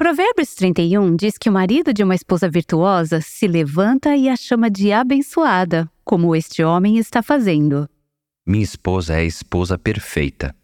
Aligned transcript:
Provérbios 0.00 0.54
31 0.54 1.14
diz 1.14 1.36
que 1.36 1.50
o 1.50 1.52
marido 1.52 1.92
de 1.92 2.02
uma 2.02 2.14
esposa 2.14 2.48
virtuosa 2.48 3.20
se 3.20 3.46
levanta 3.46 4.16
e 4.16 4.30
a 4.30 4.34
chama 4.34 4.70
de 4.70 4.90
abençoada, 4.94 5.90
como 6.02 6.34
este 6.34 6.64
homem 6.64 6.96
está 6.96 7.22
fazendo. 7.22 7.86
Minha 8.46 8.64
esposa 8.64 9.12
é 9.12 9.18
a 9.18 9.24
esposa 9.24 9.76
perfeita. 9.76 10.56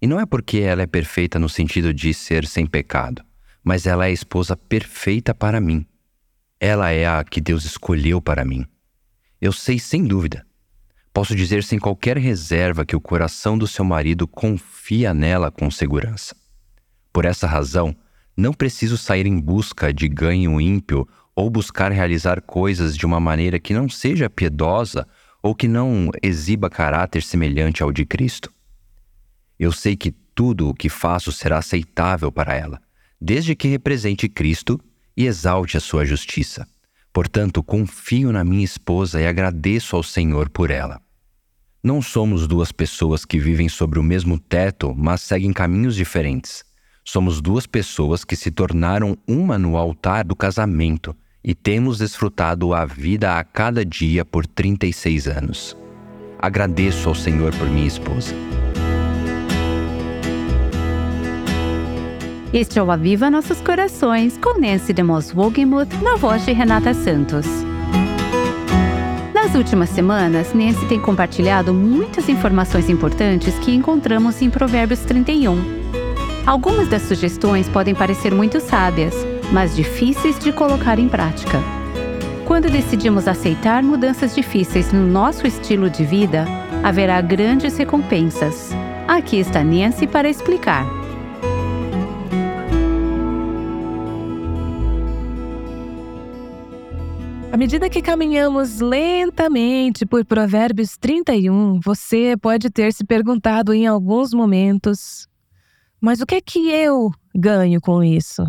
E 0.00 0.06
não 0.06 0.18
é 0.18 0.24
porque 0.24 0.60
ela 0.60 0.80
é 0.80 0.86
perfeita 0.86 1.38
no 1.38 1.46
sentido 1.46 1.92
de 1.92 2.14
ser 2.14 2.46
sem 2.46 2.64
pecado, 2.64 3.22
mas 3.62 3.84
ela 3.84 4.06
é 4.06 4.08
a 4.08 4.12
esposa 4.12 4.56
perfeita 4.56 5.34
para 5.34 5.60
mim. 5.60 5.84
Ela 6.58 6.90
é 6.90 7.06
a 7.06 7.22
que 7.22 7.42
Deus 7.42 7.66
escolheu 7.66 8.18
para 8.18 8.46
mim. 8.46 8.64
Eu 9.38 9.52
sei 9.52 9.78
sem 9.78 10.04
dúvida. 10.04 10.46
Posso 11.12 11.36
dizer 11.36 11.62
sem 11.64 11.78
qualquer 11.78 12.16
reserva 12.16 12.86
que 12.86 12.96
o 12.96 13.00
coração 13.00 13.58
do 13.58 13.66
seu 13.66 13.84
marido 13.84 14.26
confia 14.26 15.12
nela 15.12 15.50
com 15.50 15.70
segurança. 15.70 16.34
Por 17.12 17.26
essa 17.26 17.46
razão, 17.46 17.94
não 18.40 18.52
preciso 18.52 18.96
sair 18.96 19.26
em 19.26 19.38
busca 19.38 19.92
de 19.92 20.08
ganho 20.08 20.60
ímpio 20.60 21.06
ou 21.36 21.50
buscar 21.50 21.92
realizar 21.92 22.40
coisas 22.40 22.96
de 22.96 23.06
uma 23.06 23.20
maneira 23.20 23.60
que 23.60 23.74
não 23.74 23.88
seja 23.88 24.30
piedosa 24.30 25.06
ou 25.42 25.54
que 25.54 25.68
não 25.68 26.10
exiba 26.22 26.68
caráter 26.68 27.22
semelhante 27.22 27.82
ao 27.82 27.92
de 27.92 28.04
Cristo. 28.04 28.52
Eu 29.58 29.70
sei 29.70 29.94
que 29.94 30.10
tudo 30.34 30.70
o 30.70 30.74
que 30.74 30.88
faço 30.88 31.30
será 31.30 31.58
aceitável 31.58 32.32
para 32.32 32.54
ela, 32.54 32.80
desde 33.20 33.54
que 33.54 33.68
represente 33.68 34.28
Cristo 34.28 34.80
e 35.16 35.26
exalte 35.26 35.76
a 35.76 35.80
sua 35.80 36.04
justiça. 36.04 36.66
Portanto, 37.12 37.62
confio 37.62 38.32
na 38.32 38.44
minha 38.44 38.64
esposa 38.64 39.20
e 39.20 39.26
agradeço 39.26 39.96
ao 39.96 40.02
Senhor 40.02 40.48
por 40.48 40.70
ela. 40.70 41.00
Não 41.82 42.00
somos 42.00 42.46
duas 42.46 42.72
pessoas 42.72 43.24
que 43.24 43.38
vivem 43.38 43.68
sobre 43.68 43.98
o 43.98 44.02
mesmo 44.02 44.38
teto, 44.38 44.94
mas 44.96 45.22
seguem 45.22 45.52
caminhos 45.52 45.94
diferentes. 45.94 46.64
Somos 47.12 47.40
duas 47.40 47.66
pessoas 47.66 48.24
que 48.24 48.36
se 48.36 48.52
tornaram 48.52 49.18
uma 49.26 49.58
no 49.58 49.76
altar 49.76 50.24
do 50.24 50.36
casamento 50.36 51.12
e 51.42 51.56
temos 51.56 51.98
desfrutado 51.98 52.72
a 52.72 52.84
vida 52.84 53.36
a 53.36 53.42
cada 53.42 53.84
dia 53.84 54.24
por 54.24 54.46
36 54.46 55.26
anos. 55.26 55.76
Agradeço 56.38 57.08
ao 57.08 57.14
Senhor 57.16 57.52
por 57.56 57.68
minha 57.68 57.88
esposa. 57.88 58.32
Este 62.52 62.78
é 62.78 62.82
o 62.84 62.92
Aviva 62.92 63.28
Nossos 63.28 63.60
Corações, 63.60 64.38
com 64.38 64.60
Nancy 64.60 64.92
DeMoss 64.92 65.34
Wogemuth, 65.34 65.92
na 66.00 66.14
voz 66.14 66.44
de 66.44 66.52
Renata 66.52 66.94
Santos. 66.94 67.46
Nas 69.34 69.56
últimas 69.56 69.90
semanas, 69.90 70.54
Nancy 70.54 70.86
tem 70.86 71.00
compartilhado 71.00 71.74
muitas 71.74 72.28
informações 72.28 72.88
importantes 72.88 73.58
que 73.58 73.74
encontramos 73.74 74.40
em 74.40 74.48
Provérbios 74.48 75.00
31. 75.00 75.99
Algumas 76.46 76.88
das 76.88 77.02
sugestões 77.02 77.68
podem 77.68 77.94
parecer 77.94 78.34
muito 78.34 78.60
sábias, 78.60 79.14
mas 79.52 79.76
difíceis 79.76 80.38
de 80.38 80.52
colocar 80.52 80.98
em 80.98 81.08
prática. 81.08 81.58
Quando 82.46 82.68
decidimos 82.68 83.28
aceitar 83.28 83.82
mudanças 83.82 84.34
difíceis 84.34 84.92
no 84.92 85.06
nosso 85.06 85.46
estilo 85.46 85.88
de 85.88 86.04
vida, 86.04 86.46
haverá 86.82 87.20
grandes 87.20 87.76
recompensas. 87.76 88.70
Aqui 89.06 89.38
está 89.38 89.62
Nancy 89.62 90.06
para 90.06 90.28
explicar. 90.28 90.84
À 97.52 97.56
medida 97.56 97.90
que 97.90 98.00
caminhamos 98.00 98.80
lentamente 98.80 100.06
por 100.06 100.24
Provérbios 100.24 100.96
31, 100.96 101.80
você 101.84 102.36
pode 102.40 102.70
ter 102.70 102.92
se 102.92 103.04
perguntado 103.04 103.74
em 103.74 103.86
alguns 103.86 104.32
momentos: 104.32 105.29
mas 106.00 106.20
o 106.20 106.26
que 106.26 106.36
é 106.36 106.40
que 106.40 106.70
eu 106.70 107.10
ganho 107.34 107.80
com 107.80 108.02
isso? 108.02 108.42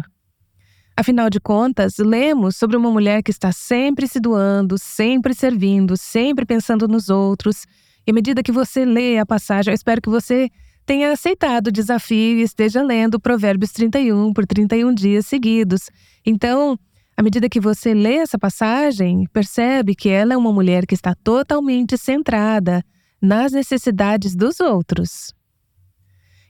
Afinal 0.95 1.29
de 1.29 1.39
contas, 1.39 1.97
lemos 1.97 2.55
sobre 2.55 2.77
uma 2.77 2.91
mulher 2.91 3.23
que 3.23 3.31
está 3.31 3.51
sempre 3.51 4.07
se 4.07 4.19
doando, 4.19 4.77
sempre 4.77 5.33
servindo, 5.33 5.97
sempre 5.97 6.45
pensando 6.45 6.87
nos 6.87 7.09
outros. 7.09 7.65
E 8.05 8.11
à 8.11 8.13
medida 8.13 8.43
que 8.43 8.51
você 8.51 8.85
lê 8.85 9.17
a 9.17 9.25
passagem, 9.25 9.71
eu 9.71 9.75
espero 9.75 10.01
que 10.01 10.09
você 10.09 10.49
tenha 10.85 11.11
aceitado 11.11 11.67
o 11.67 11.71
desafio 11.71 12.37
e 12.37 12.41
esteja 12.41 12.83
lendo 12.83 13.19
Provérbios 13.19 13.71
31 13.71 14.33
por 14.33 14.45
31 14.45 14.93
dias 14.93 15.25
seguidos. 15.25 15.89
Então, 16.25 16.77
à 17.15 17.23
medida 17.23 17.49
que 17.49 17.59
você 17.59 17.93
lê 17.93 18.15
essa 18.15 18.37
passagem, 18.37 19.25
percebe 19.31 19.95
que 19.95 20.09
ela 20.09 20.33
é 20.33 20.37
uma 20.37 20.51
mulher 20.51 20.85
que 20.85 20.95
está 20.95 21.15
totalmente 21.15 21.97
centrada 21.97 22.83
nas 23.21 23.51
necessidades 23.51 24.35
dos 24.35 24.59
outros. 24.59 25.33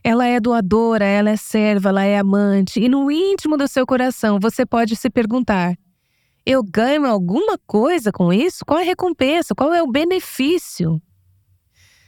Ela 0.03 0.25
é 0.25 0.39
doadora, 0.39 1.05
ela 1.05 1.29
é 1.29 1.35
serva, 1.37 1.89
ela 1.89 2.03
é 2.03 2.17
amante, 2.17 2.79
e 2.79 2.89
no 2.89 3.11
íntimo 3.11 3.55
do 3.55 3.67
seu 3.67 3.85
coração 3.85 4.39
você 4.39 4.65
pode 4.65 4.95
se 4.95 5.09
perguntar: 5.09 5.75
eu 6.45 6.63
ganho 6.63 7.05
alguma 7.05 7.57
coisa 7.67 8.11
com 8.11 8.33
isso? 8.33 8.65
Qual 8.65 8.79
é 8.79 8.83
a 8.83 8.85
recompensa? 8.85 9.53
Qual 9.53 9.73
é 9.73 9.83
o 9.83 9.91
benefício? 9.91 10.99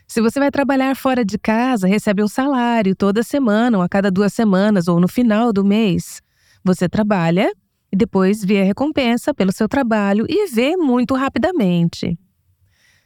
Se 0.08 0.22
você 0.22 0.40
vai 0.40 0.50
trabalhar 0.50 0.96
fora 0.96 1.24
de 1.24 1.38
casa, 1.38 1.88
recebe 1.88 2.24
um 2.24 2.28
salário 2.28 2.96
toda 2.96 3.24
semana, 3.24 3.78
ou 3.78 3.84
a 3.84 3.90
cada 3.90 4.10
duas 4.10 4.34
semanas, 4.34 4.88
ou 4.88 5.00
no 5.00 5.08
final 5.08 5.54
do 5.54 5.64
mês. 5.64 6.22
Você 6.64 6.90
trabalha 6.90 7.52
e 7.92 7.96
depois 7.96 8.44
vê 8.44 8.62
a 8.62 8.66
recompensa 8.66 9.34
pelo 9.34 9.52
seu 9.52 9.68
trabalho 9.68 10.26
e 10.28 10.48
vê 10.48 10.76
muito 10.76 11.14
rapidamente. 11.14 12.18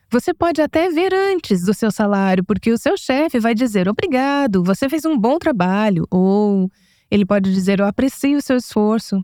Você 0.10 0.34
pode 0.34 0.62
até 0.62 0.90
ver 0.90 1.14
antes 1.14 1.64
do 1.64 1.74
seu 1.74 1.92
salário, 1.92 2.44
porque 2.44 2.72
o 2.72 2.78
seu 2.78 2.98
chefe 2.98 3.40
vai 3.40 3.54
dizer 3.54 3.90
obrigado, 3.90 4.64
você 4.64 4.88
fez 4.88 5.04
um 5.04 5.18
bom 5.18 5.38
trabalho, 5.38 6.08
ou 6.10 6.72
ele 7.12 7.26
pode 7.26 7.54
dizer 7.54 7.80
eu 7.80 7.86
aprecio 7.86 8.38
o 8.38 8.42
seu 8.42 8.56
esforço. 8.56 9.22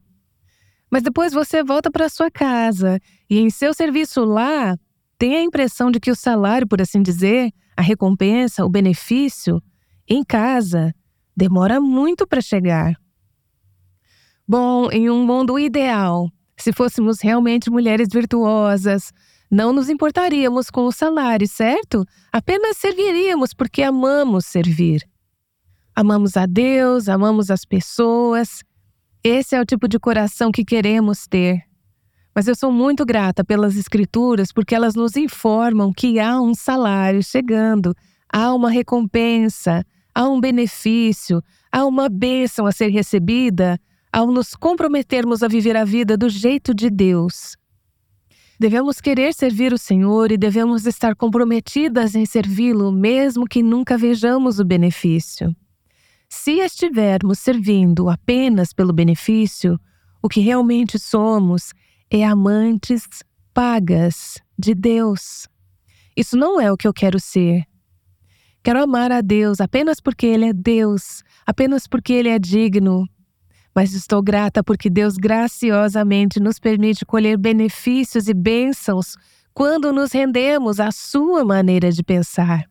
Mas 0.91 1.01
depois 1.01 1.31
você 1.33 1.63
volta 1.63 1.89
para 1.89 2.09
sua 2.09 2.29
casa 2.29 2.99
e 3.29 3.39
em 3.39 3.49
seu 3.49 3.73
serviço 3.73 4.25
lá 4.25 4.77
tem 5.17 5.35
a 5.35 5.41
impressão 5.41 5.89
de 5.89 5.99
que 5.99 6.11
o 6.11 6.15
salário, 6.15 6.67
por 6.67 6.81
assim 6.81 7.01
dizer, 7.01 7.51
a 7.77 7.81
recompensa, 7.81 8.65
o 8.65 8.69
benefício, 8.69 9.61
em 10.07 10.21
casa, 10.23 10.93
demora 11.35 11.79
muito 11.79 12.27
para 12.27 12.41
chegar. 12.41 12.93
Bom, 14.45 14.91
em 14.91 15.09
um 15.09 15.25
mundo 15.25 15.57
ideal, 15.57 16.29
se 16.57 16.73
fôssemos 16.73 17.21
realmente 17.21 17.69
mulheres 17.69 18.09
virtuosas, 18.11 19.11
não 19.53 19.71
nos 19.71 19.87
importaríamos 19.87 20.71
com 20.71 20.85
o 20.85 20.91
salário, 20.91 21.47
certo? 21.47 22.03
Apenas 22.31 22.75
serviríamos 22.77 23.53
porque 23.53 23.83
amamos 23.83 24.45
servir. 24.45 25.07
Amamos 25.95 26.35
a 26.35 26.47
Deus, 26.47 27.07
amamos 27.07 27.51
as 27.51 27.63
pessoas. 27.63 28.63
Esse 29.23 29.55
é 29.55 29.61
o 29.61 29.65
tipo 29.65 29.87
de 29.87 29.99
coração 29.99 30.51
que 30.51 30.65
queremos 30.65 31.27
ter. 31.27 31.61
Mas 32.33 32.47
eu 32.47 32.55
sou 32.55 32.71
muito 32.71 33.05
grata 33.05 33.43
pelas 33.43 33.77
Escrituras 33.77 34.51
porque 34.51 34.73
elas 34.73 34.95
nos 34.95 35.15
informam 35.15 35.93
que 35.93 36.19
há 36.19 36.41
um 36.41 36.55
salário 36.55 37.21
chegando, 37.21 37.95
há 38.27 38.51
uma 38.55 38.71
recompensa, 38.71 39.85
há 40.15 40.27
um 40.27 40.41
benefício, 40.41 41.43
há 41.71 41.85
uma 41.85 42.09
bênção 42.09 42.65
a 42.65 42.71
ser 42.71 42.87
recebida 42.87 43.79
ao 44.11 44.25
nos 44.31 44.55
comprometermos 44.55 45.43
a 45.43 45.47
viver 45.47 45.77
a 45.77 45.85
vida 45.85 46.17
do 46.17 46.27
jeito 46.27 46.73
de 46.73 46.89
Deus. 46.89 47.55
Devemos 48.59 49.01
querer 49.01 49.33
servir 49.33 49.73
o 49.73 49.77
Senhor 49.77 50.31
e 50.31 50.37
devemos 50.37 50.85
estar 50.85 51.15
comprometidas 51.15 52.15
em 52.15 52.25
servi-lo, 52.25 52.91
mesmo 52.91 53.47
que 53.47 53.63
nunca 53.63 53.97
vejamos 53.97 54.59
o 54.59 54.65
benefício. 54.65 55.55
Se 56.29 56.59
estivermos 56.59 57.39
servindo 57.39 58.09
apenas 58.09 58.73
pelo 58.73 58.93
benefício, 58.93 59.79
o 60.21 60.29
que 60.29 60.39
realmente 60.39 60.97
somos 60.97 61.73
é 62.09 62.23
amantes 62.23 63.07
pagas 63.53 64.37
de 64.57 64.73
Deus. 64.73 65.47
Isso 66.15 66.37
não 66.37 66.59
é 66.61 66.71
o 66.71 66.77
que 66.77 66.87
eu 66.87 66.93
quero 66.93 67.19
ser. 67.19 67.63
Quero 68.63 68.81
amar 68.81 69.11
a 69.11 69.21
Deus 69.21 69.59
apenas 69.59 69.99
porque 69.99 70.25
Ele 70.25 70.45
é 70.45 70.53
Deus, 70.53 71.23
apenas 71.45 71.85
porque 71.85 72.13
Ele 72.13 72.29
é 72.29 72.39
digno, 72.39 73.07
mas 73.75 73.93
estou 73.93 74.21
grata 74.21 74.63
porque 74.63 74.89
Deus 74.89 75.15
graciosamente 75.17 76.39
nos 76.39 76.59
permite 76.59 77.05
colher 77.05 77.37
benefícios 77.37 78.27
e 78.27 78.33
bênçãos 78.33 79.15
quando 79.53 79.91
nos 79.91 80.11
rendemos 80.11 80.79
à 80.79 80.91
Sua 80.91 81.43
maneira 81.43 81.91
de 81.91 82.03
pensar. 82.03 82.65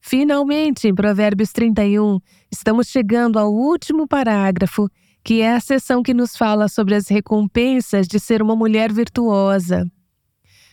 Finalmente, 0.00 0.86
em 0.86 0.94
Provérbios 0.94 1.50
31, 1.52 2.20
estamos 2.50 2.86
chegando 2.88 3.38
ao 3.38 3.52
último 3.52 4.06
parágrafo, 4.06 4.88
que 5.24 5.40
é 5.40 5.54
a 5.54 5.60
seção 5.60 6.02
que 6.02 6.14
nos 6.14 6.36
fala 6.36 6.68
sobre 6.68 6.94
as 6.94 7.08
recompensas 7.08 8.06
de 8.06 8.20
ser 8.20 8.40
uma 8.40 8.54
mulher 8.54 8.92
virtuosa. 8.92 9.84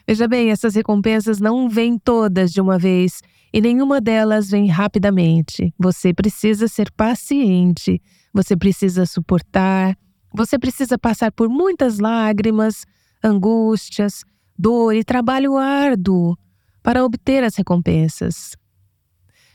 Veja 0.08 0.28
bem, 0.28 0.52
essas 0.52 0.76
recompensas 0.76 1.40
não 1.40 1.68
vêm 1.68 1.98
todas 1.98 2.52
de 2.52 2.62
uma 2.62 2.78
vez 2.78 3.22
e 3.54 3.62
nenhuma 3.62 4.02
delas 4.02 4.50
vem 4.50 4.68
rapidamente. 4.68 5.72
Você 5.78 6.12
precisa 6.12 6.68
ser 6.68 6.92
paciente, 6.92 8.02
você 8.34 8.58
precisa 8.58 9.06
suportar, 9.06 9.96
você 10.34 10.58
precisa 10.58 10.98
passar 10.98 11.32
por 11.32 11.48
muitas 11.48 12.00
lágrimas, 12.00 12.84
angústias, 13.24 14.24
dor 14.58 14.96
e 14.96 15.04
trabalho 15.04 15.56
árduo 15.56 16.36
para 16.82 17.06
obter 17.06 17.44
as 17.44 17.56
recompensas. 17.56 18.58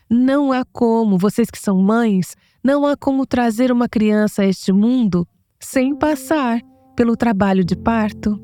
Não 0.08 0.52
há 0.52 0.64
como, 0.72 1.18
vocês 1.18 1.50
que 1.50 1.58
são 1.58 1.82
mães, 1.82 2.36
Não 2.62 2.84
há 2.84 2.96
como 2.96 3.24
trazer 3.24 3.70
uma 3.70 3.88
criança 3.88 4.42
a 4.42 4.46
este 4.46 4.72
mundo 4.72 5.26
sem 5.60 5.94
passar 5.94 6.60
pelo 6.96 7.16
trabalho 7.16 7.64
de 7.64 7.76
parto. 7.76 8.38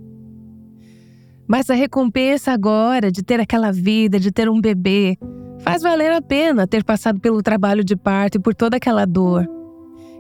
Mas 1.47 1.69
a 1.69 1.75
recompensa 1.75 2.53
agora 2.53 3.11
de 3.11 3.23
ter 3.23 3.41
aquela 3.41 3.73
vida, 3.73 4.19
de 4.19 4.31
ter 4.31 4.49
um 4.49 4.61
bebê, 4.61 5.19
faz 5.65 5.83
valer 5.83 6.13
a 6.13 6.21
pena 6.21 6.67
ter 6.67 6.85
passado 6.85 7.19
pelo 7.19 7.43
trabalho 7.43 7.83
de 7.83 7.97
parto 7.97 8.37
e 8.37 8.39
por 8.39 8.55
toda 8.55 8.77
aquela 8.77 9.07
dor. 9.07 9.49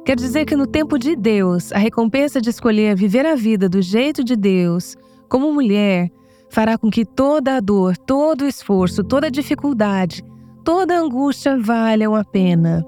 Quer 0.04 0.16
dizer 0.16 0.46
que 0.46 0.56
no 0.56 0.66
tempo 0.66 0.98
de 0.98 1.14
Deus, 1.14 1.70
a 1.70 1.78
recompensa 1.78 2.40
de 2.40 2.48
escolher 2.48 2.96
viver 2.96 3.26
a 3.26 3.36
vida 3.36 3.68
do 3.68 3.82
jeito 3.82 4.24
de 4.24 4.36
Deus, 4.36 4.96
como 5.28 5.52
mulher, 5.52 6.10
fará 6.48 6.78
com 6.78 6.90
que 6.90 7.04
toda 7.04 7.56
a 7.56 7.60
dor, 7.60 7.96
todo 7.96 8.42
o 8.42 8.48
esforço, 8.48 9.04
toda 9.04 9.26
a 9.26 9.30
dificuldade, 9.30 10.24
toda 10.64 10.94
a 10.94 11.00
angústia 11.00 11.58
valham 11.60 12.14
a 12.14 12.24
pena. 12.24 12.82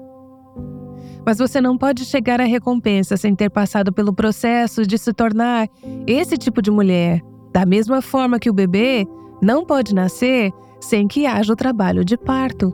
Mas 1.23 1.37
você 1.37 1.61
não 1.61 1.77
pode 1.77 2.05
chegar 2.05 2.41
à 2.41 2.45
recompensa 2.45 3.17
sem 3.17 3.35
ter 3.35 3.51
passado 3.51 3.93
pelo 3.93 4.13
processo 4.13 4.83
de 4.83 4.97
se 4.97 5.13
tornar 5.13 5.67
esse 6.07 6.37
tipo 6.37 6.61
de 6.61 6.71
mulher. 6.71 7.21
Da 7.51 7.65
mesma 7.65 8.01
forma 8.01 8.39
que 8.39 8.49
o 8.49 8.53
bebê 8.53 9.05
não 9.41 9.63
pode 9.65 9.93
nascer 9.93 10.51
sem 10.79 11.07
que 11.07 11.25
haja 11.25 11.53
o 11.53 11.55
trabalho 11.55 12.03
de 12.03 12.17
parto. 12.17 12.73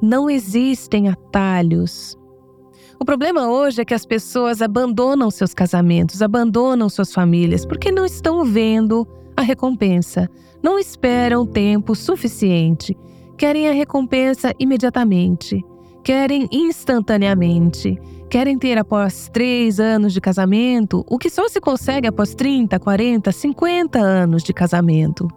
Não 0.00 0.28
existem 0.30 1.08
atalhos. 1.08 2.16
O 3.00 3.04
problema 3.04 3.48
hoje 3.48 3.82
é 3.82 3.84
que 3.84 3.94
as 3.94 4.04
pessoas 4.04 4.60
abandonam 4.60 5.30
seus 5.30 5.54
casamentos, 5.54 6.20
abandonam 6.20 6.88
suas 6.88 7.12
famílias, 7.12 7.64
porque 7.64 7.92
não 7.92 8.04
estão 8.04 8.44
vendo 8.44 9.06
a 9.36 9.42
recompensa, 9.42 10.28
não 10.60 10.78
esperam 10.78 11.46
tempo 11.46 11.94
suficiente, 11.94 12.96
querem 13.36 13.68
a 13.68 13.72
recompensa 13.72 14.52
imediatamente, 14.58 15.64
querem 16.02 16.48
instantaneamente, 16.50 17.96
querem 18.28 18.58
ter 18.58 18.76
após 18.76 19.30
três 19.32 19.78
anos 19.78 20.12
de 20.12 20.20
casamento 20.20 21.04
o 21.08 21.18
que 21.18 21.30
só 21.30 21.48
se 21.48 21.60
consegue 21.60 22.08
após 22.08 22.34
30, 22.34 22.80
40, 22.80 23.30
50 23.30 23.98
anos 24.00 24.42
de 24.42 24.52
casamento. 24.52 25.28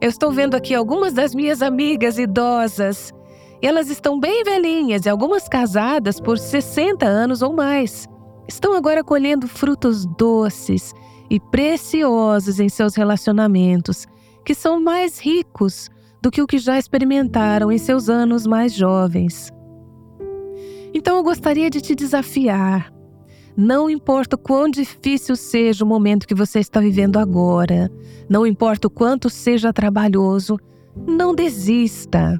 Eu 0.00 0.08
estou 0.08 0.30
vendo 0.30 0.54
aqui 0.54 0.74
algumas 0.74 1.12
das 1.12 1.34
minhas 1.34 1.62
amigas 1.62 2.18
idosas 2.18 3.12
elas 3.62 3.88
estão 3.88 4.20
bem 4.20 4.44
velhinhas 4.44 5.06
e 5.06 5.08
algumas 5.08 5.48
casadas 5.48 6.20
por 6.20 6.38
60 6.38 7.06
anos 7.06 7.42
ou 7.42 7.52
mais. 7.52 8.06
Estão 8.46 8.74
agora 8.74 9.02
colhendo 9.02 9.48
frutos 9.48 10.06
doces 10.06 10.92
e 11.28 11.40
preciosos 11.40 12.60
em 12.60 12.68
seus 12.68 12.94
relacionamentos, 12.94 14.06
que 14.44 14.54
são 14.54 14.80
mais 14.80 15.18
ricos 15.18 15.88
do 16.22 16.30
que 16.30 16.40
o 16.42 16.46
que 16.46 16.58
já 16.58 16.78
experimentaram 16.78 17.72
em 17.72 17.78
seus 17.78 18.08
anos 18.08 18.46
mais 18.46 18.72
jovens. 18.72 19.50
Então 20.94 21.16
eu 21.16 21.22
gostaria 21.22 21.68
de 21.68 21.80
te 21.80 21.94
desafiar. 21.94 22.92
Não 23.56 23.88
importa 23.88 24.36
o 24.36 24.38
quão 24.38 24.68
difícil 24.68 25.34
seja 25.34 25.82
o 25.82 25.88
momento 25.88 26.26
que 26.26 26.34
você 26.34 26.60
está 26.60 26.78
vivendo 26.78 27.18
agora, 27.18 27.90
não 28.28 28.46
importa 28.46 28.86
o 28.86 28.90
quanto 28.90 29.30
seja 29.30 29.72
trabalhoso, 29.72 30.58
não 30.94 31.34
desista. 31.34 32.38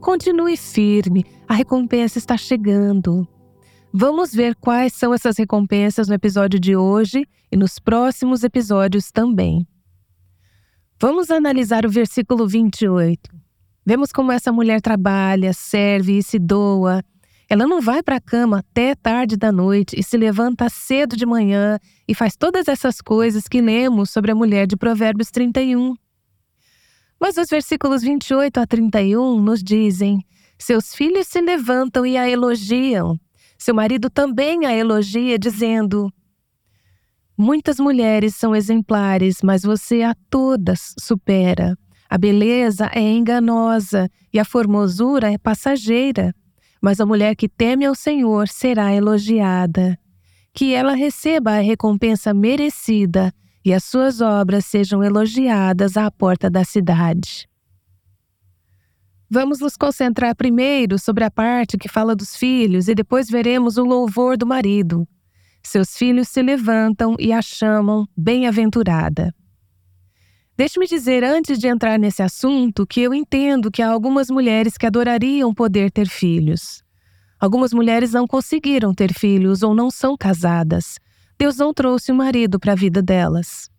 Continue 0.00 0.56
firme, 0.56 1.24
a 1.48 1.54
recompensa 1.54 2.18
está 2.18 2.36
chegando. 2.36 3.26
Vamos 3.92 4.32
ver 4.32 4.54
quais 4.54 4.92
são 4.92 5.14
essas 5.14 5.38
recompensas 5.38 6.08
no 6.08 6.14
episódio 6.14 6.60
de 6.60 6.76
hoje 6.76 7.26
e 7.50 7.56
nos 7.56 7.78
próximos 7.78 8.44
episódios 8.44 9.10
também. 9.10 9.66
Vamos 11.00 11.30
analisar 11.30 11.86
o 11.86 11.90
versículo 11.90 12.46
28. 12.46 13.30
Vemos 13.84 14.12
como 14.12 14.30
essa 14.30 14.52
mulher 14.52 14.82
trabalha, 14.82 15.54
serve 15.54 16.18
e 16.18 16.22
se 16.22 16.38
doa. 16.38 17.02
Ela 17.52 17.66
não 17.66 17.80
vai 17.80 18.00
para 18.00 18.14
a 18.14 18.20
cama 18.20 18.60
até 18.60 18.94
tarde 18.94 19.36
da 19.36 19.50
noite 19.50 19.98
e 19.98 20.04
se 20.04 20.16
levanta 20.16 20.68
cedo 20.68 21.16
de 21.16 21.26
manhã 21.26 21.80
e 22.06 22.14
faz 22.14 22.36
todas 22.36 22.68
essas 22.68 23.00
coisas 23.00 23.48
que 23.48 23.60
lemos 23.60 24.10
sobre 24.10 24.30
a 24.30 24.36
mulher 24.36 24.68
de 24.68 24.76
Provérbios 24.76 25.32
31. 25.32 25.96
Mas 27.20 27.36
os 27.36 27.48
versículos 27.48 28.02
28 28.02 28.60
a 28.60 28.66
31 28.68 29.42
nos 29.42 29.64
dizem: 29.64 30.24
Seus 30.56 30.94
filhos 30.94 31.26
se 31.26 31.40
levantam 31.40 32.06
e 32.06 32.16
a 32.16 32.30
elogiam. 32.30 33.18
Seu 33.58 33.74
marido 33.74 34.08
também 34.08 34.64
a 34.64 34.72
elogia, 34.72 35.36
dizendo: 35.36 36.08
Muitas 37.36 37.80
mulheres 37.80 38.36
são 38.36 38.54
exemplares, 38.54 39.38
mas 39.42 39.64
você 39.64 40.02
a 40.02 40.14
todas 40.30 40.94
supera. 41.00 41.76
A 42.08 42.16
beleza 42.16 42.88
é 42.94 43.00
enganosa 43.00 44.08
e 44.32 44.38
a 44.38 44.44
formosura 44.44 45.32
é 45.32 45.36
passageira, 45.36 46.32
mas 46.80 47.00
a 47.00 47.06
mulher 47.06 47.36
que 47.36 47.48
teme 47.48 47.84
ao 47.84 47.94
Senhor 47.94 48.48
será 48.48 48.92
elogiada. 48.94 49.98
Que 50.52 50.74
ela 50.74 50.94
receba 50.94 51.52
a 51.52 51.60
recompensa 51.60 52.34
merecida 52.34 53.32
e 53.64 53.72
as 53.72 53.84
suas 53.84 54.20
obras 54.20 54.64
sejam 54.64 55.02
elogiadas 55.02 55.96
à 55.96 56.10
porta 56.10 56.50
da 56.50 56.64
cidade. 56.64 57.48
Vamos 59.30 59.60
nos 59.60 59.76
concentrar 59.76 60.34
primeiro 60.34 60.98
sobre 60.98 61.22
a 61.22 61.30
parte 61.30 61.78
que 61.78 61.88
fala 61.88 62.16
dos 62.16 62.34
filhos 62.34 62.88
e 62.88 62.94
depois 62.94 63.28
veremos 63.28 63.76
o 63.76 63.84
louvor 63.84 64.36
do 64.36 64.44
marido. 64.44 65.06
Seus 65.62 65.96
filhos 65.96 66.28
se 66.28 66.42
levantam 66.42 67.14
e 67.18 67.32
a 67.32 67.40
chamam 67.40 68.08
bem-aventurada. 68.16 69.32
Deixe-me 70.60 70.86
dizer 70.86 71.24
antes 71.24 71.58
de 71.58 71.68
entrar 71.68 71.98
nesse 71.98 72.22
assunto 72.22 72.86
que 72.86 73.00
eu 73.00 73.14
entendo 73.14 73.70
que 73.70 73.80
há 73.80 73.88
algumas 73.88 74.28
mulheres 74.28 74.76
que 74.76 74.84
adorariam 74.84 75.54
poder 75.54 75.90
ter 75.90 76.06
filhos. 76.06 76.82
Algumas 77.40 77.72
mulheres 77.72 78.12
não 78.12 78.26
conseguiram 78.26 78.92
ter 78.92 79.10
filhos 79.14 79.62
ou 79.62 79.74
não 79.74 79.90
são 79.90 80.18
casadas 80.18 80.98
Deus 81.38 81.56
não 81.56 81.72
trouxe 81.72 82.12
um 82.12 82.16
marido 82.16 82.60
para 82.60 82.72
a 82.72 82.74
vida 82.74 83.00
delas. 83.00 83.70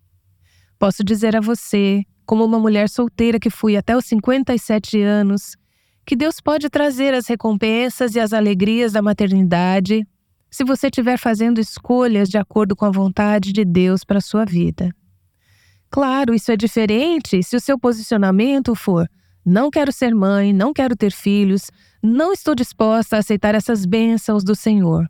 Posso 0.80 1.04
dizer 1.04 1.36
a 1.36 1.40
você, 1.40 2.02
como 2.26 2.44
uma 2.44 2.58
mulher 2.58 2.90
solteira 2.90 3.40
que 3.40 3.52
fui 3.52 3.78
até 3.78 3.96
os 3.96 4.06
57 4.06 5.00
anos, 5.00 5.56
que 6.04 6.16
Deus 6.16 6.42
pode 6.42 6.68
trazer 6.68 7.14
as 7.14 7.28
recompensas 7.28 8.16
e 8.16 8.20
as 8.20 8.34
alegrias 8.34 8.94
da 8.94 9.04
maternidade 9.04 10.04
se 10.50 10.64
você 10.64 10.88
estiver 10.88 11.20
fazendo 11.20 11.62
escolhas 11.62 12.28
de 12.28 12.40
acordo 12.40 12.76
com 12.76 12.86
a 12.86 12.92
vontade 12.92 13.54
de 13.54 13.64
Deus 13.64 14.04
para 14.04 14.20
sua 14.20 14.46
vida. 14.46 14.92
Claro, 15.92 16.34
isso 16.34 16.50
é 16.52 16.56
diferente 16.56 17.44
se 17.44 17.56
o 17.56 17.60
seu 17.60 17.78
posicionamento 17.78 18.74
for: 18.74 19.08
não 19.46 19.70
quero 19.70 19.92
ser 19.92 20.16
mãe, 20.16 20.54
não 20.54 20.74
quero 20.74 20.96
ter 20.96 21.12
filhos, 21.12 21.70
não 22.02 22.32
estou 22.32 22.56
disposta 22.56 23.18
a 23.18 23.20
aceitar 23.20 23.54
essas 23.54 23.86
bênçãos 23.86 24.44
do 24.44 24.56
Senhor. 24.56 25.06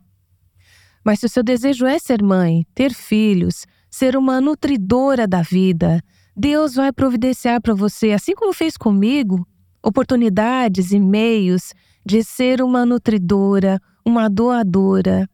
Mas 1.04 1.20
se 1.20 1.26
o 1.26 1.28
seu 1.28 1.42
desejo 1.42 1.86
é 1.86 1.98
ser 1.98 2.20
mãe, 2.22 2.66
ter 2.74 2.92
filhos, 2.92 3.64
ser 3.88 4.16
uma 4.16 4.40
nutridora 4.40 5.26
da 5.26 5.40
vida, 5.40 6.02
Deus 6.36 6.74
vai 6.74 6.92
providenciar 6.92 7.60
para 7.60 7.74
você, 7.74 8.12
assim 8.12 8.34
como 8.34 8.52
fez 8.52 8.76
comigo, 8.76 9.46
oportunidades 9.82 10.90
e 10.92 10.98
meios 10.98 11.72
de 12.04 12.24
ser 12.24 12.60
uma 12.60 12.84
nutridora, 12.84 13.80
uma 14.04 14.28
doadora. 14.28 15.28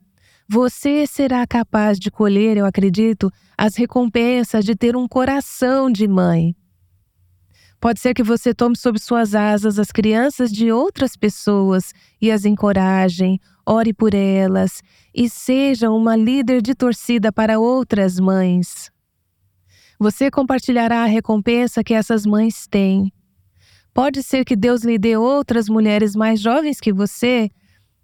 Você 0.48 1.06
será 1.06 1.46
capaz 1.46 1.98
de 1.98 2.10
colher, 2.10 2.56
eu 2.56 2.66
acredito, 2.66 3.30
as 3.58 3.74
recompensas 3.74 4.64
de 4.64 4.76
ter 4.76 4.96
um 4.96 5.08
coração 5.08 5.90
de 5.90 6.06
mãe. 6.06 6.54
Pode 7.80 7.98
ser 7.98 8.14
que 8.14 8.22
você 8.22 8.54
tome 8.54 8.76
sob 8.76 9.00
suas 9.00 9.34
asas 9.34 9.80
as 9.80 9.90
crianças 9.90 10.52
de 10.52 10.70
outras 10.70 11.16
pessoas 11.16 11.92
e 12.20 12.30
as 12.30 12.44
encoraje, 12.44 13.40
ore 13.66 13.92
por 13.92 14.14
elas 14.14 14.80
e 15.12 15.28
seja 15.28 15.90
uma 15.90 16.14
líder 16.14 16.62
de 16.62 16.72
torcida 16.72 17.32
para 17.32 17.58
outras 17.58 18.20
mães. 18.20 18.92
Você 19.98 20.30
compartilhará 20.30 21.02
a 21.02 21.06
recompensa 21.06 21.82
que 21.82 21.94
essas 21.94 22.24
mães 22.24 22.68
têm. 22.68 23.12
Pode 23.92 24.22
ser 24.22 24.44
que 24.44 24.54
Deus 24.54 24.84
lhe 24.84 24.98
dê 24.98 25.16
outras 25.16 25.68
mulheres 25.68 26.14
mais 26.14 26.40
jovens 26.40 26.80
que 26.80 26.92
você 26.92 27.50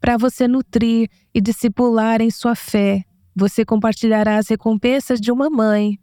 para 0.01 0.17
você 0.17 0.49
nutrir 0.49 1.09
e 1.33 1.41
discipular 1.41 2.21
em 2.21 2.31
sua 2.31 2.57
fé. 2.57 3.05
Você 3.35 3.65
compartilhará 3.65 4.39
as 4.39 4.49
recompensas 4.49 5.21
de 5.21 5.33
uma 5.33 5.51
mãe. 5.51 5.99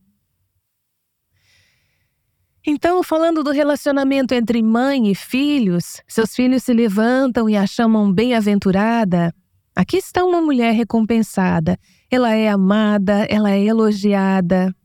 Então, 2.66 3.02
falando 3.02 3.44
do 3.44 3.52
relacionamento 3.52 4.36
entre 4.36 4.62
mãe 4.62 5.10
e 5.10 5.16
filhos, 5.16 6.02
seus 6.08 6.36
filhos 6.36 6.64
se 6.64 6.74
levantam 6.74 7.50
e 7.50 7.58
a 7.58 7.66
chamam 7.66 8.14
bem-aventurada. 8.14 9.34
Aqui 9.76 9.98
está 9.98 10.24
uma 10.24 10.42
mulher 10.42 10.74
recompensada. 10.74 11.80
Ela 12.10 12.36
é 12.36 12.50
amada, 12.50 13.26
ela 13.30 13.50
é 13.50 13.64
elogiada. 13.64 14.76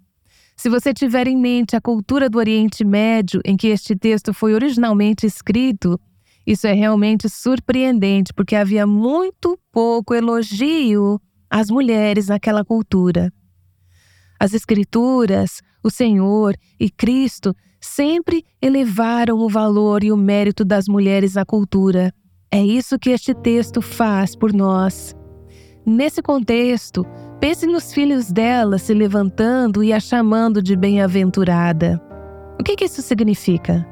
Se 0.56 0.70
você 0.70 0.94
tiver 0.94 1.26
em 1.26 1.36
mente 1.36 1.76
a 1.76 1.80
cultura 1.80 2.30
do 2.30 2.38
Oriente 2.38 2.82
Médio 2.82 3.42
em 3.44 3.58
que 3.58 3.66
este 3.66 3.94
texto 3.94 4.32
foi 4.32 4.54
originalmente 4.54 5.26
escrito, 5.26 6.00
isso 6.46 6.66
é 6.66 6.72
realmente 6.72 7.28
surpreendente, 7.28 8.32
porque 8.32 8.56
havia 8.56 8.86
muito 8.86 9.58
pouco 9.70 10.14
elogio 10.14 11.20
às 11.50 11.70
mulheres 11.70 12.28
naquela 12.28 12.64
cultura. 12.64 13.32
As 14.38 14.52
Escrituras, 14.52 15.62
o 15.82 15.90
Senhor 15.90 16.54
e 16.78 16.90
Cristo 16.90 17.54
sempre 17.80 18.44
elevaram 18.60 19.38
o 19.38 19.48
valor 19.48 20.04
e 20.04 20.12
o 20.12 20.16
mérito 20.16 20.64
das 20.64 20.86
mulheres 20.86 21.34
na 21.34 21.44
cultura. 21.44 22.12
É 22.50 22.62
isso 22.62 22.98
que 22.98 23.10
este 23.10 23.34
texto 23.34 23.80
faz 23.80 24.36
por 24.36 24.52
nós. 24.52 25.14
Nesse 25.84 26.20
contexto, 26.20 27.06
pense 27.40 27.66
nos 27.66 27.92
filhos 27.92 28.32
dela 28.32 28.78
se 28.78 28.92
levantando 28.92 29.84
e 29.84 29.92
a 29.92 30.00
chamando 30.00 30.60
de 30.60 30.74
bem-aventurada. 30.76 32.00
O 32.58 32.64
que, 32.64 32.74
que 32.74 32.86
isso 32.86 33.02
significa? 33.02 33.86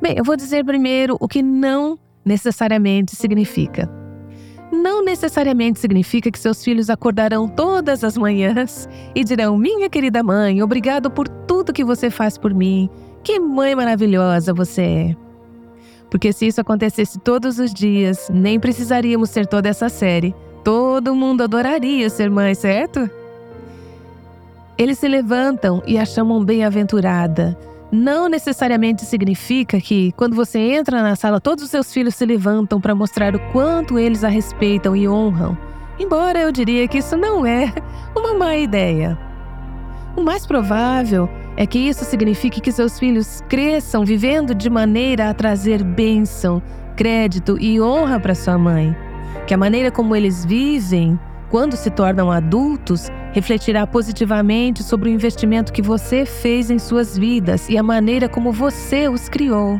Bem, 0.00 0.14
eu 0.16 0.24
vou 0.24 0.36
dizer 0.36 0.64
primeiro 0.64 1.16
o 1.20 1.28
que 1.28 1.42
não 1.42 1.98
necessariamente 2.24 3.16
significa. 3.16 4.01
Não 4.82 5.00
necessariamente 5.00 5.78
significa 5.78 6.28
que 6.28 6.36
seus 6.36 6.64
filhos 6.64 6.90
acordarão 6.90 7.46
todas 7.46 8.02
as 8.02 8.18
manhãs 8.18 8.88
e 9.14 9.22
dirão: 9.22 9.56
Minha 9.56 9.88
querida 9.88 10.24
mãe, 10.24 10.60
obrigado 10.60 11.08
por 11.08 11.28
tudo 11.28 11.72
que 11.72 11.84
você 11.84 12.10
faz 12.10 12.36
por 12.36 12.52
mim. 12.52 12.90
Que 13.22 13.38
mãe 13.38 13.76
maravilhosa 13.76 14.52
você 14.52 14.82
é. 14.82 15.16
Porque 16.10 16.32
se 16.32 16.48
isso 16.48 16.60
acontecesse 16.60 17.20
todos 17.20 17.60
os 17.60 17.72
dias, 17.72 18.28
nem 18.28 18.58
precisaríamos 18.58 19.30
ter 19.30 19.46
toda 19.46 19.68
essa 19.68 19.88
série. 19.88 20.34
Todo 20.64 21.14
mundo 21.14 21.44
adoraria 21.44 22.10
ser 22.10 22.28
mãe, 22.28 22.52
certo? 22.52 23.08
Eles 24.76 24.98
se 24.98 25.06
levantam 25.06 25.80
e 25.86 25.96
a 25.96 26.04
chamam 26.04 26.44
bem-aventurada 26.44 27.56
não 27.92 28.26
necessariamente 28.26 29.04
significa 29.04 29.78
que, 29.78 30.12
quando 30.12 30.34
você 30.34 30.58
entra 30.58 31.02
na 31.02 31.14
sala, 31.14 31.38
todos 31.38 31.62
os 31.62 31.70
seus 31.70 31.92
filhos 31.92 32.14
se 32.14 32.24
levantam 32.24 32.80
para 32.80 32.94
mostrar 32.94 33.36
o 33.36 33.52
quanto 33.52 33.98
eles 33.98 34.24
a 34.24 34.28
respeitam 34.28 34.96
e 34.96 35.06
honram. 35.06 35.56
Embora 35.98 36.40
eu 36.40 36.50
diria 36.50 36.88
que 36.88 36.98
isso 36.98 37.18
não 37.18 37.44
é 37.44 37.70
uma 38.16 38.32
má 38.32 38.56
ideia. 38.56 39.18
O 40.16 40.22
mais 40.22 40.46
provável 40.46 41.28
é 41.54 41.66
que 41.66 41.78
isso 41.78 42.02
signifique 42.06 42.62
que 42.62 42.72
seus 42.72 42.98
filhos 42.98 43.42
cresçam 43.46 44.06
vivendo 44.06 44.54
de 44.54 44.70
maneira 44.70 45.28
a 45.28 45.34
trazer 45.34 45.84
bênção, 45.84 46.62
crédito 46.96 47.58
e 47.60 47.78
honra 47.78 48.18
para 48.18 48.34
sua 48.34 48.56
mãe. 48.56 48.96
Que 49.46 49.52
a 49.52 49.58
maneira 49.58 49.90
como 49.90 50.16
eles 50.16 50.46
vivem, 50.46 51.20
quando 51.52 51.76
se 51.76 51.90
tornam 51.90 52.30
adultos, 52.30 53.10
refletirá 53.30 53.86
positivamente 53.86 54.82
sobre 54.82 55.10
o 55.10 55.12
investimento 55.12 55.70
que 55.70 55.82
você 55.82 56.24
fez 56.24 56.70
em 56.70 56.78
suas 56.78 57.16
vidas 57.16 57.68
e 57.68 57.76
a 57.76 57.82
maneira 57.82 58.26
como 58.26 58.50
você 58.50 59.06
os 59.06 59.28
criou. 59.28 59.78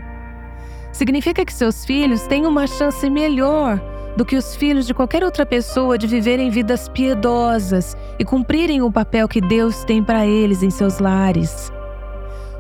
Significa 0.93 1.47
que 1.47 1.53
seus 1.53 1.83
filhos 1.87 2.27
têm 2.27 2.45
uma 2.45 2.67
chance 2.67 3.09
melhor 3.09 3.81
do 4.19 4.23
que 4.23 4.37
os 4.37 4.55
filhos 4.55 4.87
de 4.87 4.93
qualquer 4.93 5.25
outra 5.25 5.47
pessoa 5.47 5.97
de 5.97 6.07
viverem 6.07 6.51
vidas 6.51 6.91
piedosas 6.91 7.97
e 8.19 8.25
cumprirem 8.25 8.83
o 8.83 8.93
papel 8.93 9.27
que 9.27 9.41
Deus 9.41 9.83
tem 9.83 10.05
para 10.05 10.27
eles 10.27 10.63
em 10.63 10.69
seus 10.69 10.99
lares. 10.99 11.73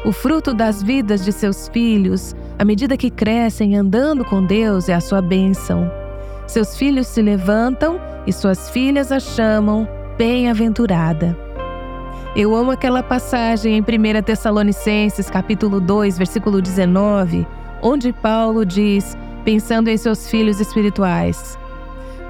O 0.06 0.12
fruto 0.12 0.54
das 0.54 0.82
vidas 0.82 1.22
de 1.22 1.32
seus 1.32 1.68
filhos, 1.68 2.34
à 2.58 2.64
medida 2.64 2.96
que 2.96 3.10
crescem 3.10 3.76
andando 3.76 4.24
com 4.24 4.42
Deus, 4.42 4.88
é 4.88 4.94
a 4.94 5.02
sua 5.02 5.20
bênção. 5.20 6.01
Seus 6.52 6.76
filhos 6.76 7.06
se 7.06 7.22
levantam 7.22 7.98
e 8.26 8.32
suas 8.32 8.68
filhas 8.68 9.10
a 9.10 9.18
chamam 9.18 9.88
bem-aventurada. 10.18 11.34
Eu 12.36 12.54
amo 12.54 12.72
aquela 12.72 13.02
passagem 13.02 13.78
em 13.78 13.80
1 13.80 14.22
Tessalonicenses, 14.22 15.30
capítulo 15.30 15.80
2, 15.80 16.18
versículo 16.18 16.60
19, 16.60 17.46
onde 17.80 18.12
Paulo 18.12 18.66
diz, 18.66 19.16
pensando 19.46 19.88
em 19.88 19.96
seus 19.96 20.28
filhos 20.28 20.60
espirituais: 20.60 21.58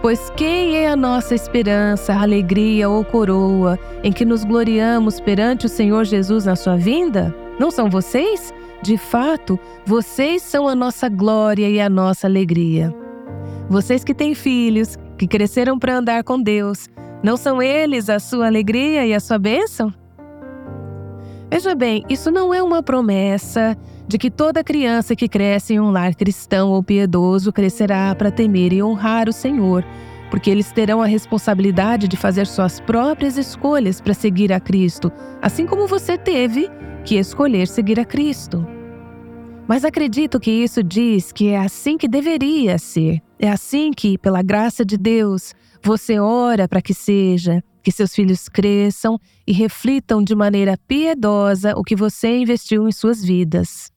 Pois 0.01 0.31
quem 0.37 0.77
é 0.77 0.87
a 0.87 0.95
nossa 0.95 1.35
esperança, 1.35 2.15
alegria 2.15 2.89
ou 2.89 3.05
coroa 3.05 3.77
em 4.05 4.13
que 4.13 4.25
nos 4.25 4.45
gloriamos 4.45 5.19
perante 5.19 5.67
o 5.67 5.69
Senhor 5.69 6.05
Jesus 6.05 6.45
na 6.45 6.55
sua 6.55 6.77
vinda? 6.77 7.35
Não 7.59 7.73
são 7.73 7.91
vocês? 7.91 8.55
De 8.83 8.97
fato, 8.97 9.59
vocês 9.85 10.43
são 10.43 10.69
a 10.69 10.77
nossa 10.77 11.09
glória 11.09 11.69
e 11.69 11.81
a 11.81 11.91
nossa 11.91 12.29
alegria. 12.29 13.02
Vocês 13.73 14.05
que 14.05 14.13
têm 14.13 14.35
filhos, 14.35 14.99
que 15.17 15.27
cresceram 15.27 15.79
para 15.79 15.97
andar 15.97 16.23
com 16.25 16.39
Deus, 16.39 16.91
não 17.23 17.39
são 17.39 17.63
eles 17.63 18.11
a 18.11 18.19
sua 18.19 18.47
alegria 18.47 19.07
e 19.07 19.15
a 19.15 19.19
sua 19.19 19.39
bênção? 19.39 19.91
Veja 21.51 21.75
bem, 21.75 22.05
isso 22.07 22.31
não 22.31 22.53
é 22.53 22.63
uma 22.63 22.83
promessa 22.83 23.75
de 24.07 24.19
que 24.19 24.31
toda 24.31 24.63
criança 24.63 25.17
que 25.17 25.27
cresce 25.27 25.73
em 25.73 25.81
um 25.81 25.91
lar 25.91 26.15
cristão 26.15 26.69
ou 26.69 26.83
piedoso 26.83 27.51
crescerá 27.51 28.15
para 28.15 28.31
temer 28.31 28.75
e 28.75 28.83
honrar 28.83 29.27
o 29.27 29.33
Senhor, 29.33 29.83
porque 30.31 30.51
eles 30.51 30.71
terão 30.71 31.01
a 31.01 31.07
responsabilidade 31.07 32.09
de 32.09 32.17
fazer 32.19 32.47
suas 32.47 32.79
próprias 32.79 33.39
escolhas 33.39 34.03
para 34.03 34.13
seguir 34.13 34.53
a 34.53 34.61
Cristo, 34.61 35.11
assim 35.41 35.65
como 35.65 35.87
você 35.87 36.19
teve 36.19 36.69
que 37.07 37.17
escolher 37.17 37.67
seguir 37.67 37.99
a 37.99 38.05
Cristo. 38.05 38.82
Mas 39.67 39.85
acredito 39.85 40.41
que 40.41 40.51
isso 40.51 40.83
diz 40.83 41.33
que 41.33 41.49
é 41.49 41.59
assim 41.59 41.97
que 41.97 42.09
deveria 42.09 42.79
ser. 42.79 43.23
É 43.39 43.49
assim 43.49 43.93
que, 43.93 44.19
pela 44.19 44.43
graça 44.43 44.85
de 44.85 44.97
Deus, 44.97 45.55
você 45.83 46.19
ora 46.19 46.69
para 46.69 46.83
que 46.83 46.93
seja, 46.93 47.63
que 47.83 47.93
seus 47.93 48.15
filhos 48.15 48.49
cresçam 48.49 49.19
e 49.47 49.53
reflitam 49.53 50.23
de 50.23 50.35
maneira 50.35 50.77
piedosa 50.87 51.75
o 51.77 51.83
que 51.83 51.97
você 51.97 52.39
investiu 52.39 52.89
em 52.89 52.93
suas 52.93 53.23
vidas. 53.25 53.91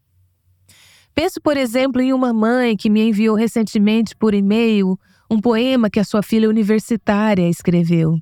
Penso, 1.13 1.41
por 1.41 1.57
exemplo, 1.57 2.01
em 2.01 2.13
uma 2.13 2.33
mãe 2.33 2.75
que 2.75 2.89
me 2.89 3.07
enviou 3.07 3.35
recentemente 3.35 4.15
por 4.15 4.33
e-mail 4.33 4.97
um 5.29 5.39
poema 5.39 5.89
que 5.89 5.99
a 5.99 6.03
sua 6.03 6.21
filha 6.21 6.49
universitária 6.49 7.49
escreveu. 7.49 8.19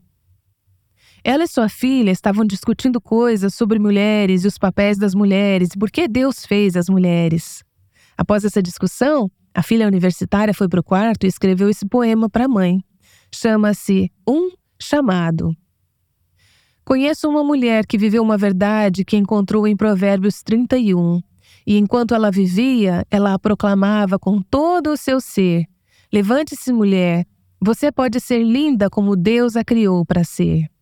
Ela 1.23 1.45
e 1.45 1.47
sua 1.47 1.69
filha 1.69 2.11
estavam 2.11 2.43
discutindo 2.43 2.99
coisas 2.99 3.53
sobre 3.53 3.79
mulheres 3.79 4.43
e 4.43 4.47
os 4.47 4.57
papéis 4.57 4.97
das 4.97 5.15
mulheres 5.15 5.69
e 5.73 5.77
por 5.77 5.89
que 5.89 6.05
Deus 6.07 6.45
fez 6.45 6.75
as 6.75 6.89
mulheres. 6.89 7.63
Após 8.17 8.43
essa 8.43 8.61
discussão, 8.61 9.31
a 9.53 9.63
filha 9.63 9.87
universitária 9.87 10.53
foi 10.53 10.67
para 10.67 10.81
o 10.81 10.83
quarto 10.83 11.23
e 11.25 11.27
escreveu 11.27 11.69
esse 11.69 11.85
poema 11.85 12.29
para 12.29 12.45
a 12.45 12.49
mãe. 12.49 12.83
Chama-se 13.33 14.11
Um 14.27 14.51
Chamado. 14.77 15.55
Conheço 16.83 17.29
uma 17.29 17.43
mulher 17.43 17.85
que 17.85 17.97
viveu 17.97 18.21
uma 18.21 18.37
verdade 18.37 19.05
que 19.05 19.15
encontrou 19.15 19.65
em 19.65 19.77
Provérbios 19.77 20.43
31, 20.43 21.21
e 21.65 21.77
enquanto 21.77 22.13
ela 22.13 22.29
vivia, 22.29 23.05
ela 23.09 23.33
a 23.33 23.39
proclamava 23.39 24.19
com 24.19 24.41
todo 24.41 24.91
o 24.91 24.97
seu 24.97 25.21
ser: 25.21 25.65
Levante-se, 26.11 26.73
mulher, 26.73 27.25
você 27.61 27.89
pode 27.89 28.19
ser 28.19 28.43
linda 28.43 28.89
como 28.89 29.15
Deus 29.15 29.55
a 29.55 29.63
criou 29.63 30.05
para 30.05 30.25
ser. 30.25 30.72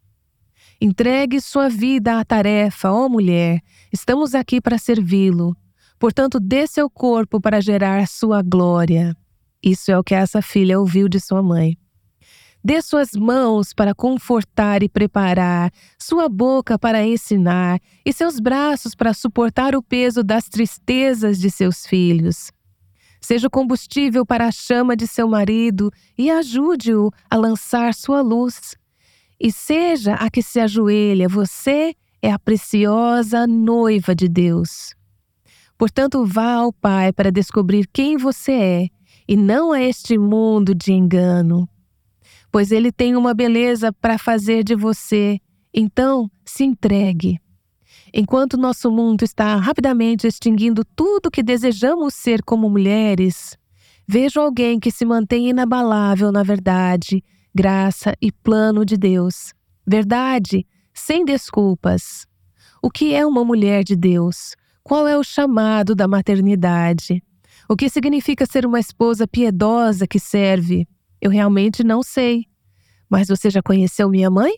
Entregue 0.83 1.39
sua 1.39 1.69
vida 1.69 2.19
à 2.19 2.25
tarefa, 2.25 2.91
ó 2.91 3.07
mulher, 3.07 3.61
estamos 3.93 4.33
aqui 4.33 4.59
para 4.59 4.79
servi-lo. 4.79 5.55
Portanto, 5.99 6.39
dê 6.39 6.65
seu 6.65 6.89
corpo 6.89 7.39
para 7.39 7.61
gerar 7.61 8.07
sua 8.07 8.41
glória. 8.41 9.15
Isso 9.61 9.91
é 9.91 9.99
o 9.99 10.03
que 10.03 10.15
essa 10.15 10.41
filha 10.41 10.79
ouviu 10.79 11.07
de 11.07 11.19
sua 11.19 11.43
mãe. 11.43 11.77
Dê 12.63 12.81
suas 12.81 13.11
mãos 13.11 13.73
para 13.75 13.93
confortar 13.93 14.81
e 14.81 14.89
preparar, 14.89 15.71
sua 15.99 16.27
boca 16.27 16.79
para 16.79 17.05
ensinar 17.05 17.79
e 18.03 18.11
seus 18.11 18.39
braços 18.39 18.95
para 18.95 19.13
suportar 19.13 19.75
o 19.75 19.83
peso 19.83 20.23
das 20.23 20.45
tristezas 20.45 21.37
de 21.37 21.51
seus 21.51 21.85
filhos. 21.85 22.51
Seja 23.21 23.45
o 23.45 23.51
combustível 23.51 24.25
para 24.25 24.47
a 24.47 24.51
chama 24.51 24.95
de 24.95 25.05
seu 25.05 25.27
marido 25.27 25.91
e 26.17 26.31
ajude-o 26.31 27.11
a 27.29 27.35
lançar 27.35 27.93
sua 27.93 28.21
luz. 28.21 28.75
E 29.41 29.51
seja 29.51 30.13
a 30.15 30.29
que 30.29 30.43
se 30.43 30.59
ajoelha, 30.59 31.27
você 31.27 31.95
é 32.21 32.31
a 32.31 32.37
preciosa 32.37 33.47
noiva 33.47 34.13
de 34.13 34.27
Deus. 34.27 34.93
Portanto, 35.77 36.25
vá 36.25 36.53
ao 36.53 36.71
Pai 36.71 37.11
para 37.11 37.31
descobrir 37.31 37.87
quem 37.91 38.17
você 38.17 38.51
é 38.51 38.87
e 39.27 39.35
não 39.35 39.71
a 39.71 39.81
este 39.81 40.17
mundo 40.17 40.75
de 40.75 40.93
engano 40.93 41.67
pois 42.51 42.71
ele 42.71 42.91
tem 42.91 43.15
uma 43.15 43.33
beleza 43.33 43.93
para 43.93 44.17
fazer 44.17 44.63
de 44.63 44.75
você. 44.75 45.39
Então, 45.73 46.29
se 46.45 46.65
entregue. 46.65 47.39
Enquanto 48.13 48.57
nosso 48.57 48.91
mundo 48.91 49.23
está 49.23 49.55
rapidamente 49.55 50.27
extinguindo 50.27 50.83
tudo 50.83 51.31
que 51.31 51.41
desejamos 51.41 52.13
ser 52.13 52.43
como 52.43 52.69
mulheres, 52.69 53.57
vejo 54.05 54.41
alguém 54.41 54.79
que 54.79 54.91
se 54.91 55.05
mantém 55.05 55.49
inabalável 55.49 56.29
na 56.29 56.43
verdade, 56.43 57.23
graça 57.53 58.15
e 58.21 58.31
plano 58.31 58.85
de 58.85 58.97
Deus. 58.97 59.53
Verdade, 59.85 60.65
sem 60.93 61.25
desculpas. 61.25 62.25
O 62.81 62.89
que 62.89 63.13
é 63.13 63.25
uma 63.25 63.43
mulher 63.43 63.83
de 63.83 63.95
Deus? 63.95 64.55
Qual 64.83 65.07
é 65.07 65.17
o 65.17 65.23
chamado 65.23 65.93
da 65.93 66.07
maternidade? 66.07 67.23
O 67.69 67.75
que 67.75 67.89
significa 67.89 68.45
ser 68.45 68.65
uma 68.65 68.79
esposa 68.79 69.27
piedosa 69.27 70.07
que 70.07 70.19
serve? 70.19 70.87
Eu 71.21 71.29
realmente 71.29 71.83
não 71.83 72.01
sei. 72.01 72.45
Mas 73.09 73.27
você 73.27 73.49
já 73.49 73.61
conheceu 73.61 74.09
minha 74.09 74.29
mãe? 74.29 74.53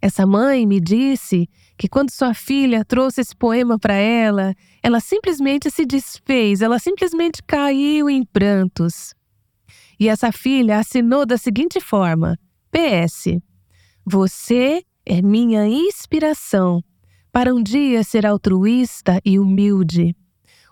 Essa 0.00 0.26
mãe 0.26 0.66
me 0.66 0.78
disse 0.78 1.48
que 1.76 1.88
quando 1.88 2.10
sua 2.10 2.34
filha 2.34 2.84
trouxe 2.84 3.20
esse 3.20 3.34
poema 3.34 3.78
para 3.78 3.94
ela, 3.94 4.54
ela 4.82 5.00
simplesmente 5.00 5.70
se 5.70 5.84
desfez, 5.84 6.60
ela 6.60 6.78
simplesmente 6.78 7.42
caiu 7.42 8.08
em 8.08 8.24
prantos. 8.24 9.14
E 9.98 10.08
essa 10.08 10.30
filha 10.30 10.78
assinou 10.78 11.24
da 11.24 11.38
seguinte 11.38 11.80
forma: 11.80 12.38
PS. 12.70 13.38
Você 14.04 14.82
é 15.04 15.22
minha 15.22 15.66
inspiração 15.66 16.82
para 17.32 17.54
um 17.54 17.62
dia 17.62 18.02
ser 18.02 18.26
altruísta 18.26 19.20
e 19.24 19.38
humilde. 19.38 20.14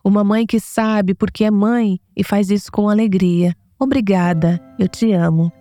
Uma 0.05 0.23
mãe 0.23 0.47
que 0.47 0.61
sabe 0.61 1.15
porque 1.15 1.45
é 1.45 1.51
mãe 1.51 1.99
e 2.17 2.23
faz 2.23 2.51
isso 2.51 2.71
com 2.71 2.89
alegria. 2.89 3.57
Obrigada, 3.79 4.61
eu 4.79 4.89
te 4.89 5.13
amo. 5.13 5.53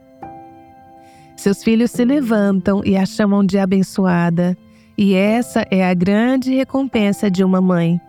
Seus 1.36 1.63
filhos 1.63 1.91
se 1.91 2.05
levantam 2.05 2.82
e 2.86 2.96
a 2.96 3.05
chamam 3.05 3.43
de 3.43 3.58
abençoada, 3.58 4.58
e 4.98 5.13
essa 5.13 5.65
é 5.72 5.84
a 5.84 5.93
grande 5.93 6.53
recompensa 6.53 7.29
de 7.29 7.43
uma 7.43 7.60
mãe. 7.60 8.00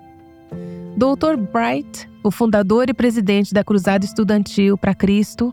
Dr. 0.97 1.37
Bright, 1.37 2.09
o 2.23 2.31
fundador 2.31 2.89
e 2.89 2.95
presidente 2.95 3.53
da 3.53 3.65
Cruzada 3.65 4.05
Estudantil 4.05 4.79
para 4.79 4.95
Cristo, 4.95 5.53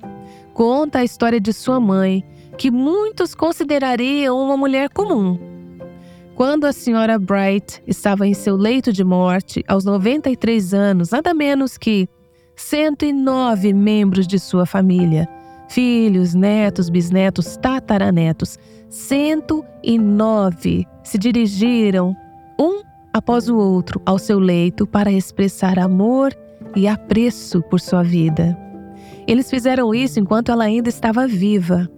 conta 0.54 1.00
a 1.00 1.04
história 1.04 1.40
de 1.40 1.52
sua 1.52 1.80
mãe, 1.80 2.24
que 2.58 2.70
muitos 2.70 3.34
considerariam 3.34 4.38
uma 4.38 4.56
mulher 4.56 4.90
comum. 4.90 5.40
Quando 6.36 6.66
a 6.66 6.74
senhora 6.74 7.18
Bright 7.20 7.82
estava 7.86 8.26
em 8.28 8.34
seu 8.34 8.56
leito 8.56 8.94
de 8.94 9.04
morte, 9.04 9.64
aos 9.68 9.84
93 9.84 10.74
anos, 10.74 11.12
nada 11.12 11.34
menos 11.34 11.78
que 11.78 12.08
109 12.56 13.74
membros 13.74 14.28
de 14.28 14.40
sua 14.40 14.66
família, 14.66 15.28
filhos, 15.70 16.34
netos, 16.34 16.90
bisnetos, 16.90 17.58
tataranetos, 17.58 18.58
109 18.90 20.86
se 21.04 21.18
dirigiram, 21.18 22.16
um 22.60 22.82
após 23.14 23.50
o 23.50 23.58
outro, 23.58 24.02
ao 24.06 24.18
seu 24.18 24.40
leito 24.40 24.88
para 24.88 25.12
expressar 25.12 25.80
amor 25.80 26.34
e 26.76 26.88
apreço 26.88 27.62
por 27.64 27.80
sua 27.80 28.04
vida. 28.04 28.58
Eles 29.28 29.50
fizeram 29.50 29.94
isso 29.94 30.20
enquanto 30.20 30.52
ela 30.52 30.64
ainda 30.64 30.90
estava 30.90 31.28
viva. 31.28 31.90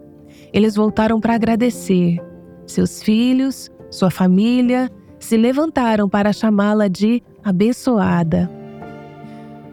Eles 0.51 0.75
voltaram 0.75 1.19
para 1.19 1.35
agradecer. 1.35 2.19
Seus 2.65 3.01
filhos, 3.01 3.71
sua 3.89 4.09
família, 4.09 4.89
se 5.19 5.37
levantaram 5.37 6.09
para 6.09 6.33
chamá-la 6.33 6.87
de 6.87 7.21
abençoada. 7.43 8.49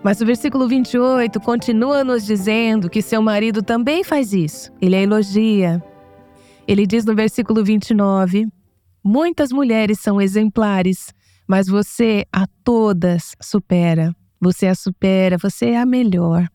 Mas 0.02 0.20
o 0.20 0.26
versículo 0.26 0.66
28 0.66 1.38
continua 1.40 2.02
nos 2.02 2.24
dizendo 2.24 2.88
que 2.88 3.02
seu 3.02 3.20
marido 3.20 3.62
também 3.62 4.02
faz 4.02 4.32
isso. 4.32 4.72
Ele 4.80 4.96
a 4.96 5.02
elogia. 5.02 5.82
Ele 6.66 6.86
diz 6.86 7.04
no 7.04 7.14
versículo 7.14 7.62
29: 7.62 8.46
Muitas 9.04 9.52
mulheres 9.52 10.00
são 10.00 10.20
exemplares, 10.20 11.12
mas 11.50 11.66
você 11.66 12.24
a 12.32 12.46
todas 12.62 13.34
supera. 13.42 14.14
Você 14.40 14.68
a 14.68 14.74
supera, 14.76 15.36
você 15.36 15.70
é 15.70 15.78
a 15.80 15.84
melhor. 15.84 16.48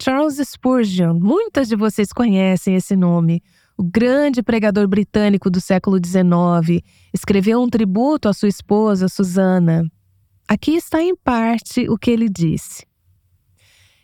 Charles 0.00 0.36
Spurgeon, 0.36 1.18
muitas 1.18 1.66
de 1.66 1.74
vocês 1.74 2.12
conhecem 2.12 2.76
esse 2.76 2.94
nome. 2.94 3.42
O 3.76 3.82
grande 3.82 4.40
pregador 4.40 4.86
britânico 4.86 5.50
do 5.50 5.60
século 5.60 5.96
XIX 5.96 6.80
escreveu 7.12 7.60
um 7.60 7.68
tributo 7.68 8.28
à 8.28 8.32
sua 8.32 8.48
esposa, 8.48 9.08
Susana. 9.08 9.90
Aqui 10.46 10.76
está 10.76 11.02
em 11.02 11.16
parte 11.16 11.88
o 11.88 11.98
que 11.98 12.12
ele 12.12 12.28
disse. 12.28 12.86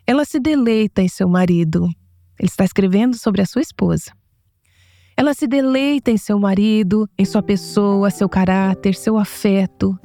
Ela 0.04 0.24
se 0.24 0.40
deleita 0.40 1.02
em 1.02 1.08
seu 1.08 1.28
marido. 1.28 1.84
Ele 2.36 2.48
está 2.48 2.64
escrevendo 2.64 3.16
sobre 3.16 3.42
a 3.42 3.46
sua 3.46 3.62
esposa. 3.62 4.10
Ela 5.16 5.33
se 5.33 5.47
deleita 5.47 6.11
em 6.11 6.16
seu 6.16 6.38
marido, 6.38 7.09
em 7.16 7.25
sua 7.25 7.42
pessoa, 7.42 8.11
seu 8.11 8.28
caráter, 8.28 8.94
seu 8.94 9.16
afeto. 9.16 9.99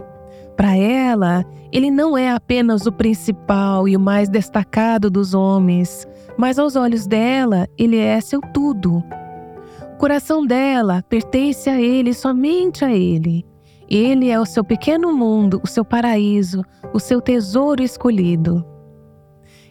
Para 0.55 0.75
ela, 0.75 1.43
ele 1.71 1.89
não 1.89 2.17
é 2.17 2.29
apenas 2.31 2.85
o 2.85 2.91
principal 2.91 3.87
e 3.87 3.95
o 3.95 3.99
mais 3.99 4.29
destacado 4.29 5.09
dos 5.09 5.33
homens, 5.33 6.07
mas 6.37 6.59
aos 6.59 6.75
olhos 6.75 7.07
dela, 7.07 7.67
ele 7.77 7.97
é 7.97 8.19
seu 8.21 8.39
tudo. 8.53 9.03
O 9.93 9.97
coração 9.97 10.45
dela 10.45 11.03
pertence 11.09 11.69
a 11.69 11.79
ele, 11.79 12.13
somente 12.13 12.85
a 12.85 12.91
ele. 12.91 13.45
Ele 13.89 14.29
é 14.29 14.39
o 14.39 14.45
seu 14.45 14.63
pequeno 14.63 15.11
mundo, 15.11 15.59
o 15.63 15.67
seu 15.67 15.83
paraíso, 15.83 16.63
o 16.93 16.99
seu 16.99 17.19
tesouro 17.19 17.81
escolhido. 17.81 18.63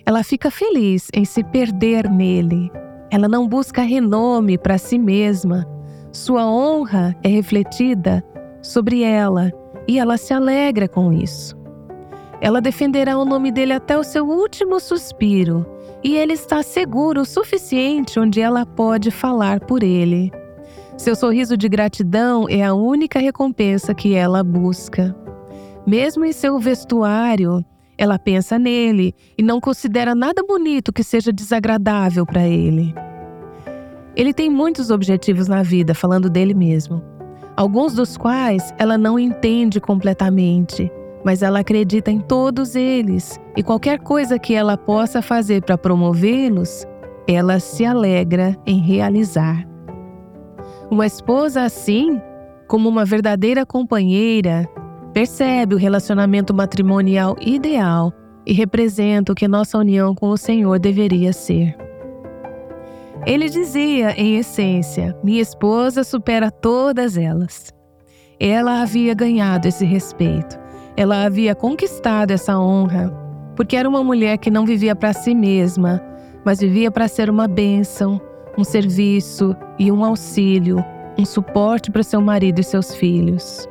Ela 0.05 0.25
fica 0.25 0.51
feliz 0.51 1.09
em 1.15 1.25
se 1.25 1.45
perder 1.45 2.11
nele. 2.11 2.71
Ela 3.11 3.29
não 3.29 3.49
busca 3.49 3.83
renome 3.83 4.59
para 4.59 4.79
si 4.79 4.99
mesma. 4.99 5.67
Sua 6.13 6.47
honra 6.47 7.17
é 7.23 7.29
refletida 7.29 8.25
sobre 8.63 9.03
ela 9.03 9.53
e 9.87 9.99
ela 9.99 10.17
se 10.17 10.35
alegra 10.35 10.89
com 10.89 11.13
isso. 11.13 11.57
Ela 12.41 12.61
defenderá 12.61 13.19
o 13.19 13.25
nome 13.25 13.51
dele 13.51 13.73
até 13.73 13.99
o 13.99 14.05
seu 14.05 14.27
último 14.27 14.79
suspiro 14.79 15.67
e 16.05 16.17
ele 16.17 16.35
está 16.35 16.63
seguro 16.63 17.23
o 17.23 17.27
suficiente 17.27 18.21
onde 18.21 18.41
ela 18.41 18.65
pode 18.65 19.11
falar 19.11 19.61
por 19.61 19.83
ele. 19.83 20.31
Seu 20.97 21.17
sorriso 21.17 21.57
de 21.57 21.69
gratidão 21.69 22.49
é 22.49 22.65
a 22.65 22.75
única 22.75 23.19
recompensa 23.19 23.95
que 23.95 24.15
ela 24.15 24.43
busca. 24.45 25.17
Mesmo 25.87 26.25
em 26.25 26.33
seu 26.33 26.59
vestuário, 26.59 27.65
ela 27.99 28.19
pensa 28.19 28.59
nele 28.59 29.13
e 29.37 29.43
não 29.43 29.61
considera 29.61 30.15
nada 30.15 30.43
bonito 30.45 30.93
que 30.93 31.03
seja 31.03 31.33
desagradável 31.33 32.25
para 32.25 32.47
ele. 32.47 32.95
Ele 34.15 34.33
tem 34.33 34.49
muitos 34.49 34.91
objetivos 34.91 35.49
na 35.49 35.63
vida, 35.63 35.95
falando 35.95 36.31
dele 36.31 36.55
mesmo, 36.55 37.03
alguns 37.57 37.95
dos 37.95 38.17
quais 38.17 38.73
ela 38.79 38.97
não 38.97 39.19
entende 39.19 39.81
completamente, 39.81 40.91
mas 41.25 41.43
ela 41.43 41.59
acredita 41.59 42.11
em 42.11 42.21
todos 42.21 42.77
eles 42.77 43.39
e 43.57 43.63
qualquer 43.63 43.99
coisa 43.99 44.39
que 44.39 44.55
ela 44.55 44.77
possa 44.77 45.21
fazer 45.21 45.63
para 45.63 45.77
promovê-los, 45.77 46.87
ela 47.27 47.59
se 47.59 47.85
alegra 47.85 48.57
em 48.65 48.81
realizar. 48.81 49.67
Uma 50.91 51.07
esposa 51.07 51.63
assim, 51.63 52.21
como 52.67 52.89
uma 52.89 53.05
verdadeira 53.05 53.67
companheira, 53.67 54.69
percebe 55.13 55.75
o 55.75 55.79
relacionamento 55.79 56.55
matrimonial 56.55 57.37
ideal 57.41 58.13
e 58.47 58.53
representa 58.53 59.33
o 59.33 59.35
que 59.35 59.47
nossa 59.47 59.79
união 59.79 60.15
com 60.15 60.31
o 60.31 60.37
Senhor 60.37 60.79
deveria 60.79 61.33
ser. 61.33 61.77
Ele 63.27 63.49
dizia, 63.49 64.13
em 64.13 64.37
essência: 64.37 65.17
Minha 65.23 65.43
esposa 65.43 66.05
supera 66.05 66.51
todas 66.51 67.17
elas. 67.17 67.73
Ela 68.41 68.83
havia 68.83 69.15
ganhado 69.15 69.67
esse 69.67 69.85
respeito, 69.85 70.59
ela 70.97 71.25
havia 71.25 71.55
conquistado 71.55 72.31
essa 72.31 72.59
honra, 72.59 73.11
porque 73.57 73.77
era 73.77 73.89
uma 73.89 74.05
mulher 74.05 74.39
que 74.39 74.51
não 74.51 74.65
vivia 74.65 74.95
para 74.95 75.13
si 75.13 75.35
mesma, 75.35 76.01
mas 76.45 76.61
vivia 76.61 76.91
para 76.91 77.09
ser 77.09 77.29
uma 77.29 77.49
bênção, 77.49 78.21
um 78.57 78.63
serviço 78.63 79.57
e 79.79 79.91
um 79.91 80.05
auxílio, 80.05 80.83
um 81.19 81.25
suporte 81.25 81.91
para 81.91 82.05
seu 82.05 82.21
marido 82.21 82.61
e 82.61 82.65
seus 82.65 82.95
filhos. 82.95 83.69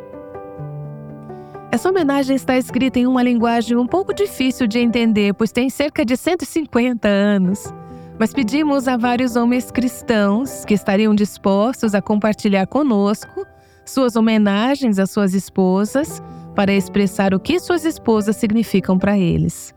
Essa 1.78 1.90
homenagem 1.90 2.36
está 2.36 2.58
escrita 2.58 2.98
em 2.98 3.06
uma 3.06 3.22
linguagem 3.22 3.78
um 3.78 3.86
pouco 3.86 4.12
difícil 4.12 4.66
de 4.66 4.80
entender, 4.80 5.36
pois 5.36 5.52
tem 5.52 5.70
cerca 5.70 6.04
de 6.04 6.18
150 6.18 7.08
anos. 7.08 7.72
Mas 8.18 8.34
pedimos 8.34 8.88
a 8.88 8.98
vários 8.98 9.36
homens 9.36 9.70
cristãos 9.70 10.66
que 10.66 10.74
estariam 10.74 11.14
dispostos 11.14 11.94
a 11.94 12.02
compartilhar 12.02 12.66
conosco 12.66 13.46
suas 13.86 14.16
homenagens 14.16 14.98
às 14.98 15.12
suas 15.12 15.36
esposas 15.36 16.20
para 16.56 16.74
expressar 16.74 17.36
o 17.36 17.40
que 17.40 17.60
suas 17.60 17.86
esposas 17.86 18.38
significam 18.38 18.98
para 18.98 19.16
eles. 19.16 19.72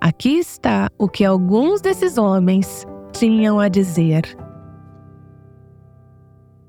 Aqui 0.00 0.38
está 0.38 0.90
o 0.96 1.10
que 1.10 1.26
alguns 1.26 1.82
desses 1.82 2.16
homens 2.16 2.86
tinham 3.12 3.60
a 3.60 3.68
dizer. 3.68 4.34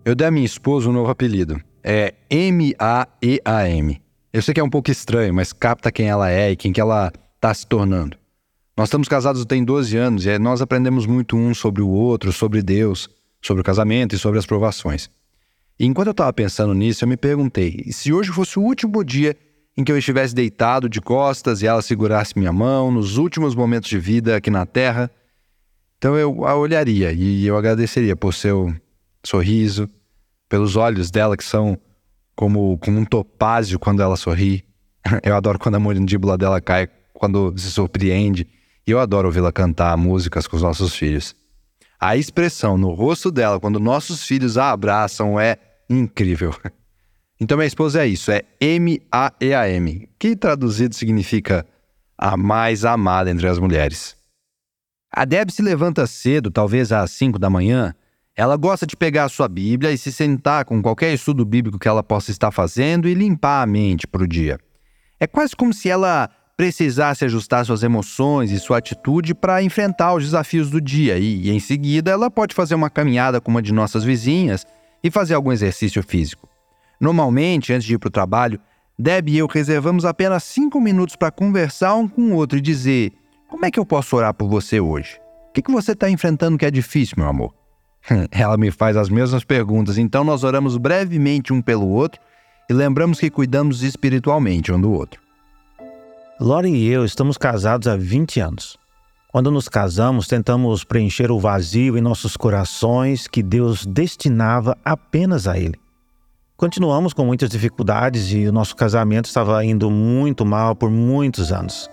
Eu 0.03 0.15
dei 0.15 0.27
à 0.27 0.31
minha 0.31 0.45
esposa 0.45 0.89
um 0.89 0.91
novo 0.91 1.09
apelido. 1.09 1.61
É 1.81 2.13
M-A-E-A-M. 2.29 4.08
Eu 4.31 4.43
sei 4.43 4.53
que 4.53 4.59
é 4.59 4.63
um 4.63 4.69
pouco 4.69 4.91
estranho, 4.91 5.33
mas 5.33 5.51
capta 5.51 5.91
quem 5.91 6.07
ela 6.07 6.29
é 6.29 6.51
e 6.51 6.55
quem 6.55 6.71
que 6.71 6.79
ela 6.79 7.11
está 7.35 7.51
se 7.51 7.65
tornando. 7.65 8.15
Nós 8.77 8.87
estamos 8.87 9.07
casados 9.07 9.43
tem 9.43 9.63
12 9.63 9.97
anos 9.97 10.25
e 10.25 10.37
nós 10.37 10.61
aprendemos 10.61 11.07
muito 11.07 11.35
um 11.35 11.53
sobre 11.53 11.81
o 11.81 11.89
outro, 11.89 12.31
sobre 12.31 12.61
Deus, 12.61 13.09
sobre 13.41 13.61
o 13.61 13.63
casamento 13.63 14.13
e 14.13 14.19
sobre 14.19 14.37
as 14.37 14.45
provações. 14.45 15.09
E 15.79 15.85
enquanto 15.85 16.07
eu 16.07 16.11
estava 16.11 16.31
pensando 16.31 16.75
nisso, 16.75 17.03
eu 17.03 17.07
me 17.07 17.17
perguntei: 17.17 17.85
se 17.91 18.13
hoje 18.13 18.31
fosse 18.31 18.59
o 18.59 18.61
último 18.61 19.03
dia 19.03 19.35
em 19.75 19.83
que 19.83 19.91
eu 19.91 19.97
estivesse 19.97 20.35
deitado 20.35 20.87
de 20.87 21.01
costas 21.01 21.63
e 21.63 21.67
ela 21.67 21.81
segurasse 21.81 22.37
minha 22.37 22.53
mão 22.53 22.91
nos 22.91 23.17
últimos 23.17 23.55
momentos 23.55 23.89
de 23.89 23.97
vida 23.97 24.35
aqui 24.35 24.51
na 24.51 24.65
Terra? 24.65 25.09
Então 25.97 26.15
eu 26.15 26.45
a 26.45 26.55
olharia 26.55 27.11
e 27.11 27.47
eu 27.47 27.57
agradeceria 27.57 28.15
por 28.15 28.33
seu 28.33 28.73
sorriso, 29.25 29.89
pelos 30.47 30.75
olhos 30.75 31.09
dela 31.09 31.35
que 31.35 31.43
são 31.43 31.79
como, 32.39 32.77
como 32.77 32.97
um 32.97 33.03
topázio 33.03 33.77
quando 33.77 34.01
ela 34.01 34.15
sorri. 34.15 34.63
Eu 35.23 35.35
adoro 35.35 35.59
quando 35.59 35.75
a 35.75 35.79
mandíbula 35.79 36.37
dela 36.37 36.61
cai, 36.61 36.87
quando 37.13 37.53
se 37.57 37.69
surpreende. 37.69 38.47
E 38.87 38.91
eu 38.91 38.99
adoro 38.99 39.27
ouvi-la 39.27 39.51
cantar 39.51 39.95
músicas 39.97 40.47
com 40.47 40.55
os 40.55 40.61
nossos 40.61 40.95
filhos. 40.95 41.35
A 41.99 42.15
expressão 42.15 42.77
no 42.77 42.91
rosto 42.91 43.29
dela 43.29 43.59
quando 43.59 43.77
nossos 43.77 44.23
filhos 44.23 44.57
a 44.57 44.71
abraçam 44.71 45.37
é 45.37 45.57
incrível. 45.89 46.55
Então, 47.41 47.57
minha 47.57 47.67
esposa 47.67 48.03
é 48.03 48.05
isso, 48.05 48.29
é 48.31 48.43
M-A-E-A-M, 48.59 50.09
que 50.19 50.35
traduzido 50.35 50.93
significa 50.93 51.65
a 52.17 52.35
mais 52.35 52.83
amada 52.83 53.31
entre 53.31 53.47
as 53.47 53.57
mulheres. 53.57 54.17
A 55.09 55.23
Deb 55.23 55.49
se 55.49 55.61
levanta 55.61 56.05
cedo, 56.05 56.51
talvez 56.51 56.91
às 56.91 57.11
5 57.11 57.39
da 57.39 57.49
manhã, 57.49 57.95
ela 58.39 58.55
gosta 58.55 58.87
de 58.87 58.95
pegar 58.95 59.25
a 59.25 59.29
sua 59.29 59.49
Bíblia 59.49 59.91
e 59.91 59.97
se 59.97 60.13
sentar 60.13 60.63
com 60.63 60.81
qualquer 60.81 61.13
estudo 61.13 61.43
bíblico 61.43 61.77
que 61.77 61.89
ela 61.89 62.01
possa 62.01 62.31
estar 62.31 62.51
fazendo 62.51 63.05
e 63.05 63.13
limpar 63.13 63.61
a 63.61 63.65
mente 63.65 64.07
para 64.07 64.23
o 64.23 64.27
dia. 64.27 64.57
É 65.19 65.27
quase 65.27 65.53
como 65.53 65.73
se 65.73 65.89
ela 65.89 66.29
precisasse 66.55 67.25
ajustar 67.25 67.65
suas 67.65 67.83
emoções 67.83 68.49
e 68.49 68.57
sua 68.57 68.77
atitude 68.77 69.35
para 69.35 69.61
enfrentar 69.61 70.13
os 70.13 70.23
desafios 70.23 70.69
do 70.69 70.79
dia 70.79 71.17
e, 71.17 71.49
em 71.49 71.59
seguida, 71.59 72.11
ela 72.11 72.31
pode 72.31 72.55
fazer 72.55 72.75
uma 72.75 72.89
caminhada 72.89 73.41
com 73.41 73.51
uma 73.51 73.61
de 73.61 73.73
nossas 73.73 74.05
vizinhas 74.05 74.65
e 75.03 75.11
fazer 75.11 75.33
algum 75.33 75.51
exercício 75.51 76.01
físico. 76.01 76.47
Normalmente, 76.97 77.73
antes 77.73 77.85
de 77.85 77.95
ir 77.95 77.97
para 77.97 78.07
o 78.07 78.11
trabalho, 78.11 78.57
Deb 78.97 79.27
e 79.27 79.37
eu 79.37 79.47
reservamos 79.47 80.05
apenas 80.05 80.45
cinco 80.45 80.79
minutos 80.79 81.17
para 81.17 81.29
conversar 81.29 81.93
um 81.95 82.07
com 82.07 82.31
o 82.31 82.35
outro 82.35 82.57
e 82.57 82.61
dizer: 82.61 83.11
Como 83.49 83.65
é 83.65 83.71
que 83.71 83.79
eu 83.79 83.85
posso 83.85 84.15
orar 84.15 84.33
por 84.33 84.47
você 84.47 84.79
hoje? 84.79 85.19
O 85.49 85.51
que, 85.51 85.61
que 85.61 85.71
você 85.71 85.91
está 85.91 86.09
enfrentando 86.09 86.57
que 86.57 86.65
é 86.65 86.71
difícil, 86.71 87.15
meu 87.17 87.27
amor? 87.27 87.58
Ela 88.31 88.57
me 88.57 88.71
faz 88.71 88.97
as 88.97 89.09
mesmas 89.09 89.43
perguntas, 89.43 89.97
então 89.97 90.23
nós 90.23 90.43
oramos 90.43 90.77
brevemente 90.77 91.53
um 91.53 91.61
pelo 91.61 91.87
outro 91.87 92.19
e 92.69 92.73
lembramos 92.73 93.19
que 93.19 93.29
cuidamos 93.29 93.83
espiritualmente 93.83 94.71
um 94.71 94.79
do 94.79 94.91
outro. 94.91 95.21
Lore 96.39 96.69
e 96.69 96.87
eu 96.87 97.03
estamos 97.03 97.37
casados 97.37 97.87
há 97.87 97.97
20 97.97 98.39
anos. 98.39 98.77
Quando 99.31 99.51
nos 99.51 99.67
casamos, 99.67 100.27
tentamos 100.27 100.83
preencher 100.83 101.29
o 101.29 101.39
vazio 101.39 101.97
em 101.97 102.01
nossos 102.01 102.35
corações 102.35 103.27
que 103.27 103.43
Deus 103.43 103.85
destinava 103.85 104.75
apenas 104.83 105.47
a 105.47 105.59
Ele. 105.59 105.75
Continuamos 106.57 107.13
com 107.13 107.25
muitas 107.25 107.49
dificuldades 107.49 108.31
e 108.31 108.47
o 108.47 108.51
nosso 108.51 108.75
casamento 108.75 109.25
estava 109.25 109.63
indo 109.63 109.89
muito 109.91 110.45
mal 110.45 110.75
por 110.75 110.89
muitos 110.89 111.51
anos. 111.51 111.89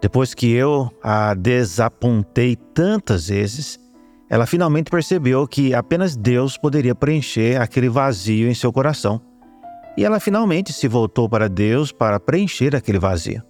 Depois 0.00 0.34
que 0.34 0.50
eu 0.50 0.90
a 1.02 1.34
desapontei 1.34 2.56
tantas 2.56 3.28
vezes, 3.28 3.78
ela 4.28 4.46
finalmente 4.46 4.90
percebeu 4.90 5.46
que 5.46 5.72
apenas 5.72 6.16
Deus 6.16 6.58
poderia 6.58 6.94
preencher 6.94 7.60
aquele 7.60 7.88
vazio 7.88 8.48
em 8.48 8.54
seu 8.54 8.72
coração. 8.72 9.20
E 9.96 10.04
ela 10.04 10.20
finalmente 10.20 10.72
se 10.72 10.88
voltou 10.88 11.28
para 11.28 11.48
Deus 11.48 11.92
para 11.92 12.20
preencher 12.20 12.74
aquele 12.74 12.98
vazio. 12.98 13.42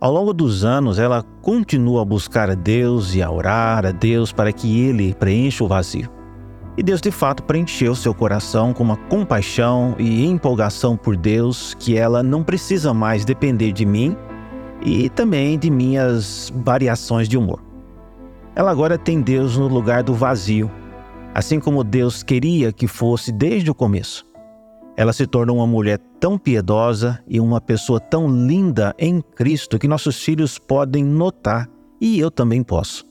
Ao 0.00 0.12
longo 0.12 0.34
dos 0.34 0.64
anos, 0.64 0.98
ela 0.98 1.22
continua 1.40 2.02
a 2.02 2.04
buscar 2.04 2.50
a 2.50 2.54
Deus 2.54 3.14
e 3.14 3.22
a 3.22 3.30
orar 3.30 3.86
a 3.86 3.90
Deus 3.90 4.32
para 4.32 4.52
que 4.52 4.86
ele 4.86 5.14
preencha 5.14 5.64
o 5.64 5.68
vazio. 5.68 6.10
E 6.76 6.82
Deus 6.82 7.00
de 7.00 7.10
fato 7.10 7.42
preencheu 7.42 7.94
seu 7.94 8.12
coração 8.12 8.74
com 8.74 8.82
uma 8.82 8.96
compaixão 8.96 9.94
e 9.98 10.26
empolgação 10.26 10.96
por 10.96 11.16
Deus 11.16 11.74
que 11.78 11.96
ela 11.96 12.22
não 12.22 12.42
precisa 12.42 12.92
mais 12.92 13.24
depender 13.24 13.72
de 13.72 13.86
mim 13.86 14.14
e 14.82 15.08
também 15.08 15.58
de 15.58 15.70
minhas 15.70 16.52
variações 16.54 17.28
de 17.28 17.38
humor. 17.38 17.63
Ela 18.56 18.70
agora 18.70 18.96
tem 18.96 19.20
Deus 19.20 19.56
no 19.56 19.66
lugar 19.66 20.02
do 20.02 20.14
vazio, 20.14 20.70
assim 21.34 21.58
como 21.58 21.82
Deus 21.82 22.22
queria 22.22 22.72
que 22.72 22.86
fosse 22.86 23.32
desde 23.32 23.70
o 23.70 23.74
começo. 23.74 24.24
Ela 24.96 25.12
se 25.12 25.26
tornou 25.26 25.56
uma 25.56 25.66
mulher 25.66 25.98
tão 26.20 26.38
piedosa 26.38 27.20
e 27.26 27.40
uma 27.40 27.60
pessoa 27.60 27.98
tão 27.98 28.28
linda 28.28 28.94
em 28.96 29.20
Cristo 29.20 29.76
que 29.76 29.88
nossos 29.88 30.22
filhos 30.22 30.56
podem 30.56 31.04
notar 31.04 31.68
e 32.00 32.20
eu 32.20 32.30
também 32.30 32.62
posso. 32.62 33.04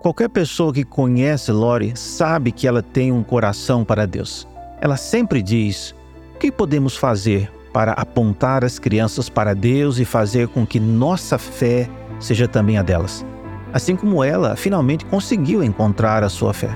Qualquer 0.00 0.30
pessoa 0.30 0.72
que 0.72 0.84
conhece 0.84 1.52
Lori 1.52 1.92
sabe 1.94 2.50
que 2.50 2.66
ela 2.66 2.82
tem 2.82 3.12
um 3.12 3.22
coração 3.22 3.84
para 3.84 4.06
Deus. 4.06 4.48
Ela 4.80 4.96
sempre 4.96 5.42
diz: 5.42 5.94
o 6.34 6.38
que 6.38 6.50
podemos 6.50 6.96
fazer 6.96 7.52
para 7.70 7.92
apontar 7.92 8.64
as 8.64 8.78
crianças 8.78 9.28
para 9.28 9.54
Deus 9.54 9.98
e 9.98 10.06
fazer 10.06 10.48
com 10.48 10.66
que 10.66 10.80
nossa 10.80 11.36
fé 11.36 11.86
seja 12.18 12.48
também 12.48 12.78
a 12.78 12.82
delas? 12.82 13.26
Assim 13.72 13.94
como 13.94 14.24
ela 14.24 14.56
finalmente 14.56 15.04
conseguiu 15.04 15.62
encontrar 15.62 16.24
a 16.24 16.28
sua 16.28 16.54
fé. 16.54 16.70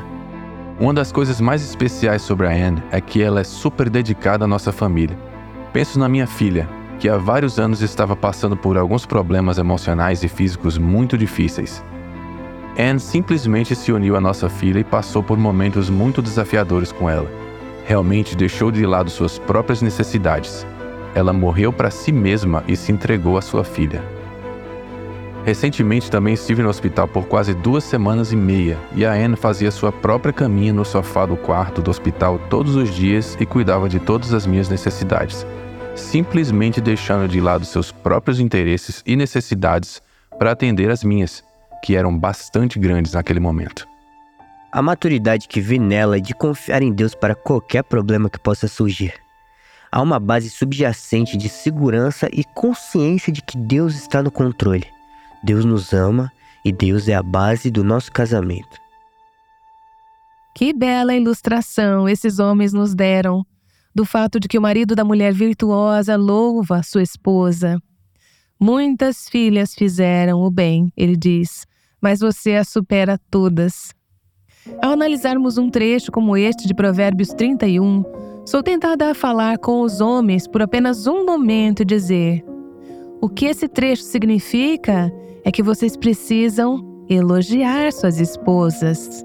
Uma 0.78 0.92
das 0.92 1.12
coisas 1.12 1.40
mais 1.40 1.62
especiais 1.62 2.22
sobre 2.22 2.46
a 2.46 2.50
Anne 2.50 2.82
é 2.90 3.00
que 3.00 3.22
ela 3.22 3.40
é 3.40 3.44
super 3.44 3.88
dedicada 3.88 4.44
à 4.44 4.48
nossa 4.48 4.72
família. 4.72 5.16
Penso 5.72 5.98
na 5.98 6.08
minha 6.08 6.26
filha, 6.26 6.68
que 6.98 7.08
há 7.08 7.16
vários 7.16 7.58
anos 7.58 7.82
estava 7.82 8.14
passando 8.14 8.56
por 8.56 8.76
alguns 8.76 9.06
problemas 9.06 9.58
emocionais 9.58 10.22
e 10.22 10.28
físicos 10.28 10.76
muito 10.76 11.16
difíceis. 11.16 11.82
Anne 12.78 13.00
simplesmente 13.00 13.74
se 13.74 13.92
uniu 13.92 14.16
à 14.16 14.20
nossa 14.20 14.48
filha 14.48 14.80
e 14.80 14.84
passou 14.84 15.22
por 15.22 15.38
momentos 15.38 15.88
muito 15.88 16.22
desafiadores 16.22 16.92
com 16.92 17.08
ela. 17.08 17.30
Realmente 17.84 18.36
deixou 18.36 18.70
de 18.70 18.84
lado 18.86 19.10
suas 19.10 19.38
próprias 19.38 19.82
necessidades. 19.82 20.66
Ela 21.14 21.32
morreu 21.32 21.72
para 21.72 21.90
si 21.90 22.12
mesma 22.12 22.62
e 22.66 22.76
se 22.76 22.92
entregou 22.92 23.36
à 23.36 23.42
sua 23.42 23.64
filha. 23.64 24.02
Recentemente 25.44 26.08
também 26.08 26.34
estive 26.34 26.62
no 26.62 26.68
hospital 26.68 27.08
por 27.08 27.26
quase 27.26 27.52
duas 27.52 27.82
semanas 27.82 28.32
e 28.32 28.36
meia 28.36 28.78
e 28.94 29.04
a 29.04 29.12
Anne 29.12 29.34
fazia 29.34 29.72
sua 29.72 29.90
própria 29.90 30.32
caminha 30.32 30.72
no 30.72 30.84
sofá 30.84 31.26
do 31.26 31.36
quarto 31.36 31.82
do 31.82 31.90
hospital 31.90 32.38
todos 32.48 32.76
os 32.76 32.94
dias 32.94 33.36
e 33.40 33.44
cuidava 33.44 33.88
de 33.88 33.98
todas 33.98 34.32
as 34.32 34.46
minhas 34.46 34.68
necessidades, 34.68 35.44
simplesmente 35.96 36.80
deixando 36.80 37.26
de 37.26 37.40
lado 37.40 37.64
seus 37.64 37.90
próprios 37.90 38.38
interesses 38.38 39.02
e 39.04 39.16
necessidades 39.16 40.00
para 40.38 40.52
atender 40.52 40.88
as 40.90 41.02
minhas, 41.02 41.42
que 41.82 41.96
eram 41.96 42.16
bastante 42.16 42.78
grandes 42.78 43.12
naquele 43.12 43.40
momento. 43.40 43.84
A 44.70 44.80
maturidade 44.80 45.48
que 45.48 45.60
vi 45.60 45.76
nela 45.76 46.18
é 46.18 46.20
de 46.20 46.34
confiar 46.34 46.82
em 46.82 46.92
Deus 46.92 47.16
para 47.16 47.34
qualquer 47.34 47.82
problema 47.82 48.30
que 48.30 48.38
possa 48.38 48.68
surgir. 48.68 49.12
Há 49.90 50.00
uma 50.00 50.20
base 50.20 50.48
subjacente 50.48 51.36
de 51.36 51.48
segurança 51.48 52.28
e 52.32 52.44
consciência 52.44 53.32
de 53.32 53.42
que 53.42 53.58
Deus 53.58 53.96
está 53.96 54.22
no 54.22 54.30
controle. 54.30 54.86
Deus 55.42 55.64
nos 55.64 55.92
ama 55.92 56.30
e 56.64 56.72
Deus 56.72 57.08
é 57.08 57.14
a 57.14 57.22
base 57.22 57.70
do 57.70 57.82
nosso 57.82 58.12
casamento. 58.12 58.80
Que 60.54 60.72
bela 60.72 61.14
ilustração 61.14 62.08
esses 62.08 62.38
homens 62.38 62.72
nos 62.72 62.94
deram 62.94 63.44
do 63.94 64.04
fato 64.04 64.38
de 64.38 64.48
que 64.48 64.58
o 64.58 64.62
marido 64.62 64.94
da 64.94 65.04
mulher 65.04 65.32
virtuosa 65.32 66.16
louva 66.16 66.82
sua 66.82 67.02
esposa. 67.02 67.78
Muitas 68.58 69.28
filhas 69.28 69.74
fizeram 69.74 70.40
o 70.40 70.50
bem, 70.50 70.92
ele 70.96 71.16
diz, 71.16 71.66
mas 72.00 72.20
você 72.20 72.54
as 72.54 72.68
supera 72.68 73.18
todas. 73.30 73.92
Ao 74.80 74.92
analisarmos 74.92 75.58
um 75.58 75.68
trecho 75.68 76.12
como 76.12 76.36
este 76.36 76.68
de 76.68 76.74
Provérbios 76.74 77.30
31, 77.30 78.04
sou 78.46 78.62
tentada 78.62 79.10
a 79.10 79.14
falar 79.14 79.58
com 79.58 79.80
os 79.80 80.00
homens 80.00 80.46
por 80.46 80.62
apenas 80.62 81.06
um 81.06 81.26
momento 81.26 81.82
e 81.82 81.84
dizer: 81.84 82.44
o 83.20 83.28
que 83.28 83.46
esse 83.46 83.68
trecho 83.68 84.02
significa 84.02 85.12
é 85.44 85.50
que 85.50 85.62
vocês 85.62 85.96
precisam 85.96 87.04
elogiar 87.08 87.92
suas 87.92 88.20
esposas. 88.20 89.24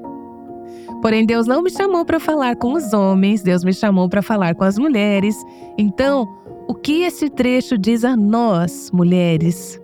Porém, 1.02 1.26
Deus 1.26 1.46
não 1.46 1.62
me 1.62 1.70
chamou 1.70 2.04
para 2.06 2.20
falar 2.20 2.56
com 2.56 2.74
os 2.74 2.92
homens, 2.94 3.44
Deus 3.44 3.64
me 3.64 3.74
chamou 3.74 4.10
para 4.10 4.22
falar 4.22 4.56
com 4.56 4.64
as 4.64 4.78
mulheres. 4.78 5.36
Então, 5.78 6.28
o 6.68 6.74
que 6.74 7.04
esse 7.04 7.30
trecho 7.30 7.78
diz 7.78 8.04
a 8.04 8.18
nós, 8.18 8.92
mulheres? 8.92 9.80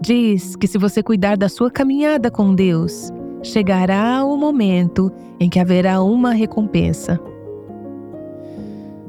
Diz 0.00 0.56
que 0.56 0.66
se 0.66 0.78
você 0.78 1.02
cuidar 1.02 1.36
da 1.36 1.48
sua 1.48 1.70
caminhada 1.70 2.30
com 2.30 2.54
Deus, 2.54 3.10
chegará 3.42 4.24
o 4.24 4.36
momento 4.36 5.12
em 5.38 5.48
que 5.48 5.60
haverá 5.60 6.02
uma 6.02 6.32
recompensa. 6.32 7.20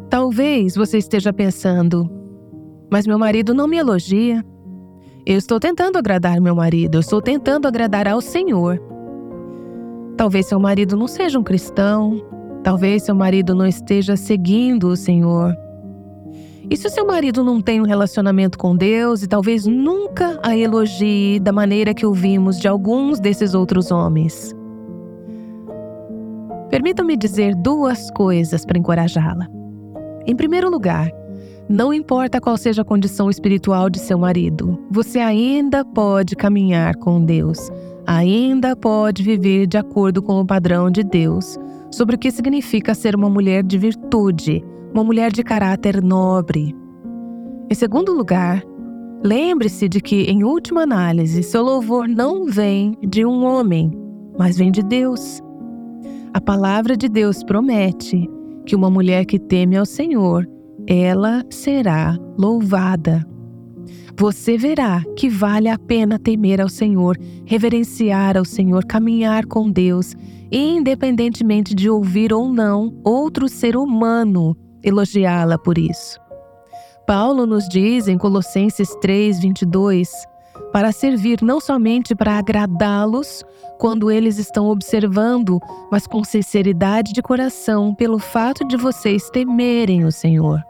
Talvez 0.10 0.76
você 0.76 0.98
esteja 0.98 1.34
pensando, 1.34 2.10
mas 2.92 3.08
meu 3.08 3.18
marido 3.18 3.54
não 3.54 3.68
me 3.68 3.78
elogia. 3.78 4.46
Eu 5.28 5.40
estou 5.40 5.60
tentando 5.60 5.98
agradar 5.98 6.40
meu 6.40 6.56
marido, 6.56 6.98
eu 6.98 7.00
estou 7.00 7.20
tentando 7.20 7.68
agradar 7.68 8.08
ao 8.08 8.22
Senhor. 8.22 8.80
Talvez 10.16 10.46
seu 10.46 10.60
marido 10.60 10.96
não 10.96 11.08
seja 11.08 11.40
um 11.40 11.44
cristão, 11.44 12.24
talvez 12.64 13.02
seu 13.02 13.16
marido 13.16 13.56
não 13.56 13.66
esteja 13.66 14.16
seguindo 14.16 14.88
o 14.88 14.96
Senhor. 14.96 15.52
E 16.70 16.78
se 16.78 16.86
o 16.86 16.92
seu 16.92 17.08
marido 17.08 17.44
não 17.44 17.60
tem 17.60 17.82
um 17.82 17.86
relacionamento 17.86 18.56
com 18.56 18.76
Deus 18.76 19.24
e 19.24 19.28
talvez 19.28 19.66
nunca 19.66 20.40
a 20.44 20.56
elogie 20.56 21.40
da 21.40 21.52
maneira 21.52 21.92
que 21.92 22.06
ouvimos 22.06 22.60
de 22.60 22.68
alguns 22.68 23.20
desses 23.20 23.56
outros 23.56 23.90
homens? 23.90 24.56
Permita-me 26.70 27.18
dizer 27.18 27.56
duas 27.56 28.12
coisas 28.12 28.64
para 28.64 28.78
encorajá-la. 28.78 29.48
Em 30.28 30.36
primeiro 30.36 30.70
lugar, 30.70 31.12
não 31.68 31.92
importa 31.92 32.40
qual 32.40 32.58
seja 32.58 32.84
a 32.84 32.86
condição 32.86 33.30
espiritual 33.30 33.90
de 33.90 34.00
seu 34.00 34.20
marido, 34.20 34.80
você 34.92 35.20
ainda 35.20 35.84
pode 35.84 36.36
caminhar 36.36 36.96
com 36.98 37.24
Deus, 37.24 37.72
ainda 38.06 38.76
pode 38.76 39.24
viver 39.24 39.66
de 39.66 39.78
acordo 39.78 40.22
com 40.22 40.40
o 40.40 40.46
padrão 40.46 40.92
de 40.92 41.04
Deus 41.04 41.58
sobre 41.92 42.16
o 42.16 42.20
que 42.20 42.30
significa 42.30 42.94
ser 42.94 43.16
uma 43.16 43.30
mulher 43.30 43.64
de 43.64 43.80
virtude, 43.80 44.64
uma 44.94 45.04
mulher 45.04 45.32
de 45.32 45.44
caráter 45.44 46.04
nobre. 46.04 46.76
Em 47.68 47.74
segundo 47.74 48.14
lugar, 48.14 48.64
lembre-se 49.24 49.90
de 49.90 50.00
que, 50.00 50.24
em 50.24 50.44
última 50.44 50.84
análise, 50.84 51.42
seu 51.42 51.64
louvor 51.64 52.08
não 52.08 52.46
vem 52.46 52.96
de 53.02 53.26
um 53.26 53.44
homem, 53.44 53.92
mas 54.38 54.56
vem 54.56 54.72
de 54.72 54.84
Deus. 54.84 55.42
A 56.32 56.40
palavra 56.40 56.96
de 56.96 57.10
Deus 57.10 57.44
promete 57.44 58.30
que 58.68 58.76
uma 58.76 58.90
mulher 58.90 59.26
que 59.26 59.40
teme 59.40 59.78
ao 59.78 59.86
Senhor 59.86 60.48
ela 60.88 61.44
será 61.50 62.18
louvada. 62.38 63.26
Você 64.18 64.58
verá 64.58 65.04
que 65.18 65.30
vale 65.30 65.68
a 65.68 65.78
pena 65.78 66.18
temer 66.18 66.62
ao 66.62 66.70
Senhor, 66.70 67.18
reverenciar 67.46 68.38
ao 68.38 68.46
Senhor, 68.46 68.86
caminhar 68.86 69.46
com 69.46 69.70
Deus, 69.70 70.16
independentemente 70.52 71.76
de 71.76 71.90
ouvir 71.90 72.32
ou 72.32 72.48
não 72.52 72.96
outro 73.04 73.50
ser 73.50 73.76
humano 73.76 74.56
elogiá-la 74.82 75.58
por 75.58 75.78
isso. 75.78 76.20
Paulo 77.08 77.46
nos 77.46 77.68
diz 77.68 78.08
em 78.08 78.18
Colossenses 78.18 78.96
3, 79.02 79.40
22, 79.40 80.10
para 80.72 80.92
servir 80.92 81.42
não 81.42 81.60
somente 81.60 82.16
para 82.16 82.38
agradá-los 82.38 83.44
quando 83.78 84.10
eles 84.10 84.38
estão 84.38 84.68
observando, 84.68 85.60
mas 85.92 86.08
com 86.08 86.24
sinceridade 86.24 87.12
de 87.14 87.22
coração, 87.22 87.94
pelo 87.94 88.20
fato 88.20 88.66
de 88.66 88.78
vocês 88.78 89.30
temerem 89.30 90.06
o 90.06 90.12
Senhor. 90.12 90.64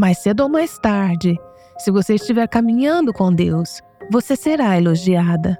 Mais 0.00 0.16
cedo 0.16 0.44
ou 0.44 0.48
mais 0.48 0.78
tarde, 0.78 1.38
se 1.76 1.90
você 1.90 2.14
estiver 2.14 2.48
caminhando 2.48 3.12
com 3.12 3.30
Deus, 3.30 3.82
você 4.10 4.34
será 4.34 4.78
elogiada. 4.78 5.58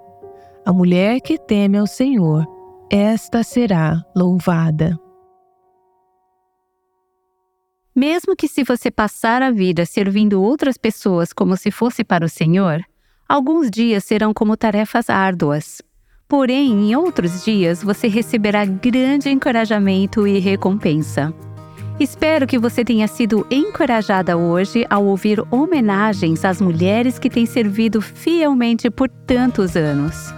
A 0.64 0.72
mulher 0.72 1.20
que 1.20 1.37
teme 1.37 1.76
ao 1.76 1.87
Senhor, 1.87 2.46
esta 2.90 3.42
será 3.42 4.03
louvada. 4.16 4.98
Mesmo 7.94 8.35
que 8.35 8.48
se 8.48 8.64
você 8.64 8.90
passar 8.90 9.42
a 9.42 9.50
vida 9.50 9.85
servindo 9.85 10.42
outras 10.42 10.79
pessoas 10.79 11.35
como 11.35 11.55
se 11.55 11.70
fosse 11.70 12.03
para 12.03 12.24
o 12.24 12.29
Senhor, 12.29 12.81
alguns 13.29 13.70
dias 13.70 14.05
serão 14.05 14.33
como 14.33 14.57
tarefas 14.57 15.11
árduas. 15.11 15.83
Porém, 16.26 16.90
em 16.90 16.96
outros 16.96 17.44
dias 17.44 17.83
você 17.83 18.09
receberá 18.09 18.64
grande 18.64 19.29
encorajamento 19.29 20.26
e 20.26 20.38
recompensa. 20.38 21.31
Espero 22.01 22.47
que 22.47 22.59
você 22.59 22.83
tenha 22.83 23.07
sido 23.07 23.47
encorajada 23.51 24.35
hoje 24.35 24.87
ao 24.89 25.05
ouvir 25.05 25.45
homenagens 25.51 26.47
às 26.47 26.59
mulheres 26.59 27.19
que 27.19 27.29
têm 27.29 27.45
servido 27.45 28.01
fielmente 28.01 28.89
por 28.89 29.07
tantos 29.27 29.77
anos. 29.77 30.33